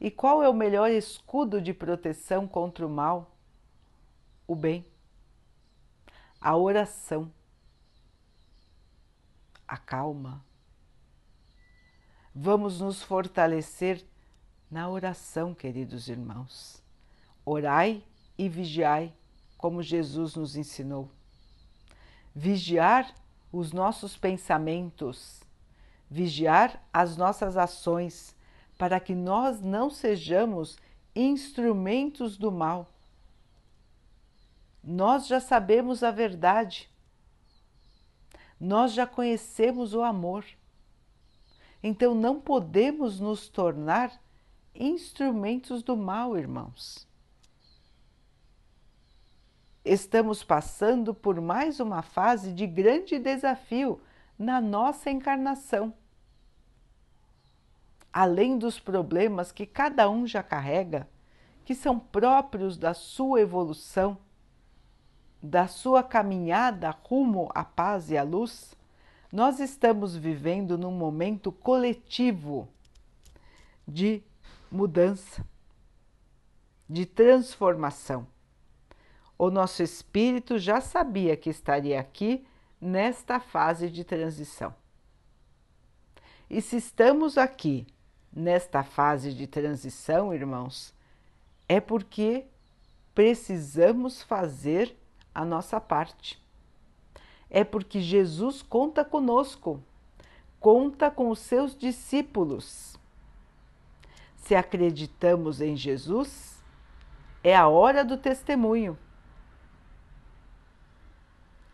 E 0.00 0.10
qual 0.10 0.42
é 0.42 0.48
o 0.48 0.54
melhor 0.54 0.90
escudo 0.90 1.60
de 1.60 1.72
proteção 1.72 2.46
contra 2.46 2.86
o 2.86 2.90
mal? 2.90 3.32
o 4.46 4.54
bem, 4.54 4.84
a 6.40 6.56
oração, 6.56 7.32
a 9.66 9.76
calma. 9.76 10.44
Vamos 12.34 12.80
nos 12.80 13.02
fortalecer 13.02 14.04
na 14.70 14.88
oração, 14.88 15.54
queridos 15.54 16.08
irmãos. 16.08 16.82
Orai 17.44 18.04
e 18.36 18.48
vigiai, 18.48 19.14
como 19.56 19.82
Jesus 19.82 20.34
nos 20.34 20.56
ensinou. 20.56 21.10
Vigiar 22.34 23.14
os 23.50 23.72
nossos 23.72 24.16
pensamentos, 24.16 25.41
vigiar 26.12 26.82
as 26.92 27.16
nossas 27.16 27.56
ações, 27.56 28.36
para 28.76 29.00
que 29.00 29.14
nós 29.14 29.60
não 29.60 29.88
sejamos 29.88 30.76
instrumentos 31.14 32.36
do 32.36 32.52
mal 32.52 32.88
nós 34.82 35.28
já 35.28 35.38
sabemos 35.38 36.02
a 36.02 36.10
verdade, 36.10 36.90
nós 38.58 38.92
já 38.92 39.06
conhecemos 39.06 39.94
o 39.94 40.02
amor. 40.02 40.44
Então 41.82 42.14
não 42.14 42.40
podemos 42.40 43.20
nos 43.20 43.48
tornar 43.48 44.12
instrumentos 44.74 45.82
do 45.82 45.96
mal, 45.96 46.36
irmãos. 46.36 47.06
Estamos 49.84 50.42
passando 50.42 51.12
por 51.12 51.40
mais 51.40 51.80
uma 51.80 52.02
fase 52.02 52.52
de 52.52 52.66
grande 52.66 53.18
desafio 53.18 54.00
na 54.38 54.60
nossa 54.60 55.10
encarnação. 55.10 55.92
Além 58.12 58.58
dos 58.58 58.78
problemas 58.78 59.50
que 59.50 59.64
cada 59.64 60.10
um 60.10 60.26
já 60.26 60.42
carrega, 60.42 61.08
que 61.64 61.74
são 61.74 61.98
próprios 61.98 62.76
da 62.76 62.92
sua 62.92 63.40
evolução, 63.40 64.18
da 65.42 65.66
sua 65.66 66.02
caminhada 66.02 66.90
rumo 66.90 67.50
à 67.54 67.64
paz 67.64 68.10
e 68.10 68.18
à 68.18 68.22
luz, 68.22 68.76
nós 69.32 69.60
estamos 69.60 70.14
vivendo 70.14 70.76
num 70.76 70.92
momento 70.92 71.50
coletivo 71.50 72.68
de 73.88 74.22
mudança, 74.70 75.44
de 76.88 77.06
transformação. 77.06 78.26
O 79.38 79.50
nosso 79.50 79.82
espírito 79.82 80.58
já 80.58 80.80
sabia 80.80 81.36
que 81.36 81.48
estaria 81.48 81.98
aqui 81.98 82.46
nesta 82.80 83.40
fase 83.40 83.88
de 83.88 84.04
transição. 84.04 84.74
E 86.48 86.60
se 86.60 86.76
estamos 86.76 87.38
aqui 87.38 87.86
nesta 88.32 88.82
fase 88.82 89.34
de 89.34 89.46
transição, 89.46 90.32
irmãos, 90.32 90.94
é 91.68 91.80
porque 91.80 92.46
precisamos 93.14 94.22
fazer 94.22 94.96
a 95.34 95.44
nossa 95.44 95.80
parte. 95.80 96.42
É 97.50 97.62
porque 97.62 98.00
Jesus 98.00 98.62
conta 98.62 99.04
conosco, 99.04 99.82
conta 100.58 101.10
com 101.10 101.28
os 101.28 101.38
seus 101.38 101.76
discípulos. 101.76 102.98
Se 104.36 104.54
acreditamos 104.54 105.60
em 105.60 105.76
Jesus, 105.76 106.62
é 107.44 107.54
a 107.54 107.68
hora 107.68 108.04
do 108.04 108.16
testemunho. 108.16 108.98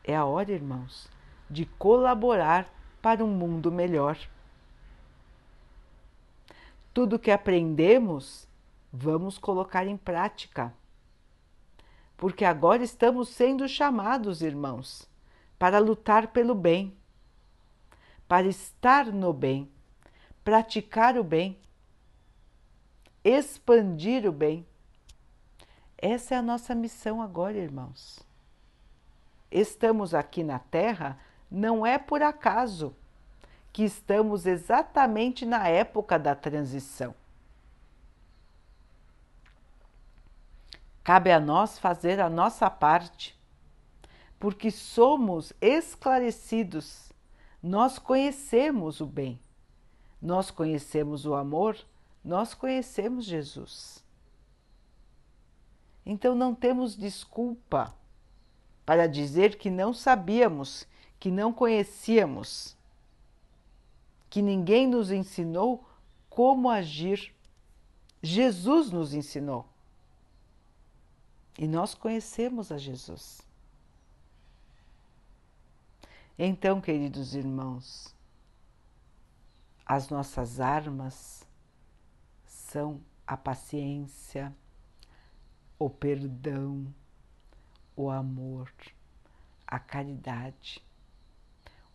É 0.02 0.16
a 0.16 0.24
hora, 0.24 0.50
irmãos, 0.50 1.08
de 1.48 1.66
colaborar 1.66 2.68
para 3.00 3.24
um 3.24 3.28
mundo 3.28 3.70
melhor. 3.70 4.18
Tudo 6.98 7.16
que 7.16 7.30
aprendemos, 7.30 8.48
vamos 8.92 9.38
colocar 9.38 9.86
em 9.86 9.96
prática 9.96 10.74
porque 12.16 12.44
agora 12.44 12.82
estamos 12.82 13.28
sendo 13.28 13.68
chamados, 13.68 14.42
irmãos, 14.42 15.08
para 15.56 15.78
lutar 15.78 16.32
pelo 16.32 16.56
bem, 16.56 16.92
para 18.26 18.48
estar 18.48 19.12
no 19.12 19.32
bem, 19.32 19.70
praticar 20.42 21.16
o 21.16 21.22
bem, 21.22 21.56
expandir 23.22 24.26
o 24.26 24.32
bem. 24.32 24.66
Essa 25.96 26.34
é 26.34 26.38
a 26.38 26.42
nossa 26.42 26.74
missão 26.74 27.22
agora, 27.22 27.56
irmãos. 27.56 28.18
Estamos 29.52 30.14
aqui 30.14 30.42
na 30.42 30.58
Terra 30.58 31.16
não 31.48 31.86
é 31.86 31.96
por 31.96 32.22
acaso 32.22 32.92
que 33.72 33.84
estamos 33.84 34.46
exatamente 34.46 35.46
na 35.46 35.68
época 35.68 36.18
da 36.18 36.34
transição. 36.34 37.14
Cabe 41.04 41.32
a 41.32 41.40
nós 41.40 41.78
fazer 41.78 42.20
a 42.20 42.28
nossa 42.28 42.68
parte, 42.68 43.38
porque 44.38 44.70
somos 44.70 45.52
esclarecidos, 45.60 47.12
nós 47.62 47.98
conhecemos 47.98 49.00
o 49.00 49.06
bem, 49.06 49.40
nós 50.20 50.50
conhecemos 50.50 51.24
o 51.24 51.34
amor, 51.34 51.76
nós 52.24 52.52
conhecemos 52.52 53.24
Jesus. 53.24 54.04
Então 56.04 56.34
não 56.34 56.54
temos 56.54 56.96
desculpa 56.96 57.94
para 58.84 59.06
dizer 59.06 59.56
que 59.56 59.68
não 59.68 59.92
sabíamos, 59.92 60.86
que 61.20 61.30
não 61.30 61.52
conhecíamos, 61.52 62.74
que 64.30 64.42
ninguém 64.42 64.86
nos 64.86 65.10
ensinou 65.10 65.84
como 66.28 66.70
agir. 66.70 67.34
Jesus 68.22 68.90
nos 68.90 69.14
ensinou. 69.14 69.66
E 71.58 71.66
nós 71.66 71.94
conhecemos 71.94 72.70
a 72.70 72.78
Jesus. 72.78 73.40
Então, 76.38 76.80
queridos 76.80 77.34
irmãos, 77.34 78.14
as 79.84 80.08
nossas 80.08 80.60
armas 80.60 81.44
são 82.46 83.00
a 83.26 83.36
paciência, 83.36 84.54
o 85.78 85.90
perdão, 85.90 86.86
o 87.96 88.08
amor, 88.08 88.70
a 89.66 89.78
caridade, 89.78 90.80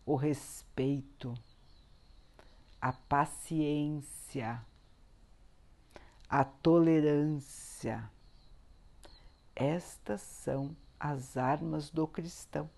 o 0.04 0.14
respeito, 0.14 1.32
a 2.84 2.92
paciência, 2.92 4.62
a 6.28 6.44
tolerância 6.44 8.10
estas 9.54 10.20
são 10.20 10.76
as 10.98 11.36
armas 11.36 11.90
do 11.90 12.06
cristão. 12.06 12.68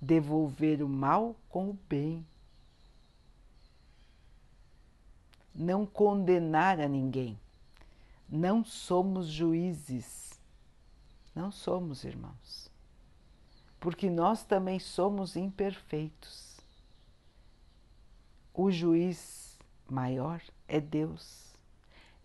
Devolver 0.00 0.82
o 0.82 0.88
mal 0.88 1.36
com 1.48 1.70
o 1.70 1.78
bem. 1.88 2.26
Não 5.54 5.86
condenar 5.86 6.80
a 6.80 6.88
ninguém. 6.88 7.38
Não 8.28 8.64
somos 8.64 9.28
juízes. 9.28 10.38
Não 11.34 11.52
somos, 11.52 12.04
irmãos. 12.04 12.70
Porque 13.78 14.10
nós 14.10 14.44
também 14.44 14.78
somos 14.78 15.36
imperfeitos. 15.36 16.45
O 18.56 18.70
juiz 18.70 19.58
maior 19.88 20.40
é 20.66 20.80
Deus 20.80 21.46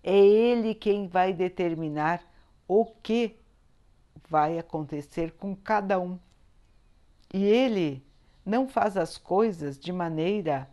é 0.04 0.18
Ele 0.18 0.74
quem 0.74 1.08
vai 1.08 1.34
determinar 1.34 2.24
o 2.68 2.86
que 2.86 3.38
vai 4.28 4.58
acontecer 4.58 5.32
com 5.34 5.56
cada 5.56 6.00
um. 6.00 6.18
E 7.34 7.44
Ele 7.44 8.04
não 8.46 8.68
faz 8.68 8.98
as 8.98 9.18
coisas 9.18 9.78
de 9.78 9.92
maneira 9.92 10.70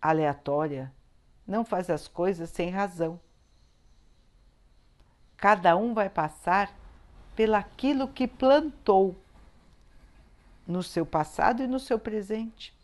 aleatória, 0.00 0.92
não 1.46 1.64
faz 1.64 1.90
as 1.90 2.06
coisas 2.06 2.50
sem 2.50 2.70
razão. 2.70 3.18
Cada 5.36 5.76
um 5.76 5.92
vai 5.92 6.08
passar 6.08 6.72
pelaquilo 7.34 8.08
que 8.08 8.26
plantou 8.26 9.16
no 10.66 10.82
seu 10.82 11.04
passado 11.04 11.62
e 11.62 11.66
no 11.66 11.78
seu 11.78 11.98
presente. 11.98 12.75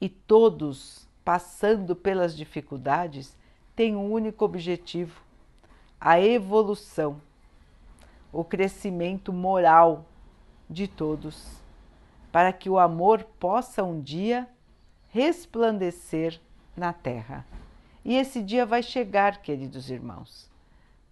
E 0.00 0.08
todos 0.08 1.08
passando 1.24 1.94
pelas 1.94 2.36
dificuldades, 2.36 3.36
tem 3.76 3.94
um 3.94 4.10
único 4.10 4.44
objetivo: 4.44 5.20
a 6.00 6.20
evolução, 6.20 7.20
o 8.32 8.42
crescimento 8.42 9.32
moral 9.32 10.06
de 10.68 10.88
todos, 10.88 11.60
para 12.32 12.52
que 12.52 12.70
o 12.70 12.78
amor 12.78 13.24
possa 13.38 13.82
um 13.84 14.00
dia 14.00 14.48
resplandecer 15.08 16.40
na 16.76 16.92
Terra. 16.92 17.44
E 18.04 18.16
esse 18.16 18.42
dia 18.42 18.64
vai 18.64 18.82
chegar, 18.82 19.42
queridos 19.42 19.90
irmãos. 19.90 20.50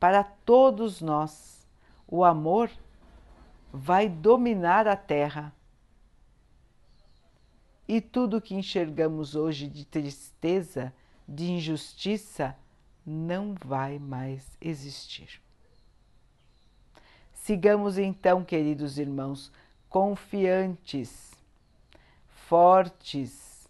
Para 0.01 0.25
todos 0.25 1.03
nós, 1.03 1.67
o 2.07 2.25
amor 2.25 2.71
vai 3.73 4.09
dominar 4.09 4.87
a 4.89 4.97
Terra 4.97 5.53
e 7.89 8.03
tudo 8.03 8.41
que 8.41 8.55
enxergamos 8.55 9.35
hoje 9.35 9.67
de 9.67 9.87
tristeza, 9.87 10.93
de 11.27 11.51
injustiça, 11.51 12.55
não 13.05 13.55
vai 13.65 13.99
mais 13.99 14.47
existir. 14.61 15.41
Sigamos 17.33 17.97
então, 17.97 18.45
queridos 18.45 18.99
irmãos, 18.99 19.51
confiantes, 19.89 21.33
fortes, 22.29 23.67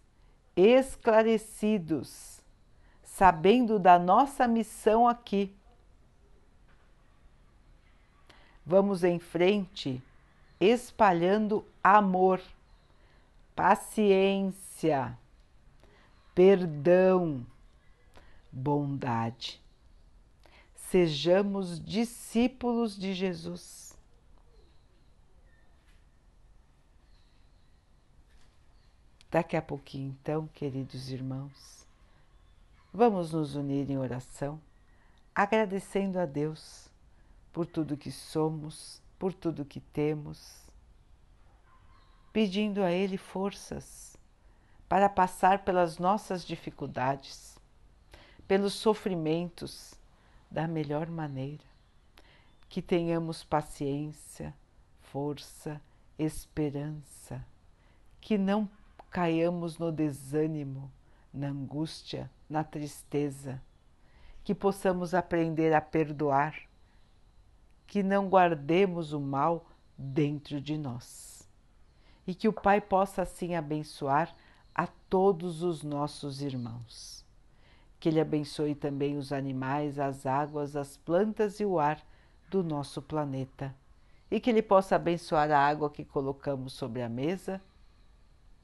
esclarecidos, 0.56 2.40
sabendo 3.04 3.78
da 3.78 4.00
nossa 4.00 4.48
missão 4.48 5.06
aqui. 5.06 5.54
Vamos 8.66 9.04
em 9.04 9.20
frente, 9.20 10.02
espalhando 10.60 11.64
amor 11.82 12.42
paciência, 13.58 15.18
perdão, 16.32 17.44
bondade. 18.52 19.60
Sejamos 20.76 21.84
discípulos 21.84 22.96
de 22.96 23.12
Jesus. 23.12 23.98
Daqui 29.28 29.56
a 29.56 29.60
pouquinho, 29.60 30.16
então, 30.20 30.46
queridos 30.54 31.10
irmãos, 31.10 31.84
vamos 32.94 33.32
nos 33.32 33.56
unir 33.56 33.90
em 33.90 33.98
oração, 33.98 34.60
agradecendo 35.34 36.20
a 36.20 36.26
Deus 36.26 36.88
por 37.52 37.66
tudo 37.66 37.96
que 37.96 38.12
somos, 38.12 39.02
por 39.18 39.32
tudo 39.32 39.64
que 39.64 39.80
temos, 39.80 40.67
pedindo 42.32 42.82
a 42.82 42.92
Ele 42.92 43.16
forças 43.16 44.16
para 44.88 45.08
passar 45.08 45.64
pelas 45.64 45.98
nossas 45.98 46.44
dificuldades, 46.44 47.58
pelos 48.46 48.72
sofrimentos 48.72 49.94
da 50.50 50.66
melhor 50.66 51.08
maneira, 51.08 51.64
que 52.68 52.80
tenhamos 52.80 53.44
paciência, 53.44 54.54
força, 55.00 55.80
esperança, 56.18 57.44
que 58.20 58.38
não 58.38 58.68
caiamos 59.10 59.78
no 59.78 59.92
desânimo, 59.92 60.90
na 61.32 61.48
angústia, 61.48 62.30
na 62.48 62.64
tristeza, 62.64 63.60
que 64.42 64.54
possamos 64.54 65.12
aprender 65.12 65.74
a 65.74 65.80
perdoar, 65.80 66.54
que 67.86 68.02
não 68.02 68.28
guardemos 68.28 69.12
o 69.12 69.20
mal 69.20 69.66
dentro 69.98 70.60
de 70.60 70.78
nós 70.78 71.37
e 72.28 72.34
que 72.34 72.46
o 72.46 72.52
Pai 72.52 72.78
possa 72.78 73.22
assim 73.22 73.56
abençoar 73.56 74.32
a 74.74 74.86
todos 74.86 75.62
os 75.62 75.82
nossos 75.82 76.42
irmãos. 76.42 77.24
Que 77.98 78.10
Ele 78.10 78.20
abençoe 78.20 78.74
também 78.74 79.16
os 79.16 79.32
animais, 79.32 79.98
as 79.98 80.26
águas, 80.26 80.76
as 80.76 80.98
plantas 80.98 81.58
e 81.58 81.64
o 81.64 81.80
ar 81.80 82.00
do 82.50 82.62
nosso 82.62 83.00
planeta 83.00 83.74
e 84.30 84.38
que 84.38 84.50
Ele 84.50 84.60
possa 84.60 84.96
abençoar 84.96 85.50
a 85.50 85.58
água 85.58 85.88
que 85.88 86.04
colocamos 86.04 86.74
sobre 86.74 87.00
a 87.00 87.08
mesa 87.08 87.62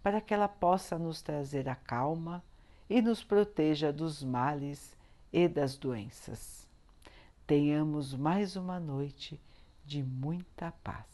para 0.03 0.21
que 0.21 0.35
ela 0.35 0.49
possa 0.49 0.99
nos 0.99 1.23
trazer 1.23 1.67
a 1.67 1.75
calma 1.75 2.45
e 2.91 3.01
nos 3.01 3.25
proteja 3.25 3.91
dos 3.91 4.23
males 4.23 4.95
e 5.33 5.49
das 5.49 5.79
doenças. 5.79 6.69
Tenhamos 7.47 8.15
mais 8.15 8.57
uma 8.57 8.79
noite 8.79 9.41
de 9.87 10.03
muita 10.03 10.71
paz. 10.85 11.14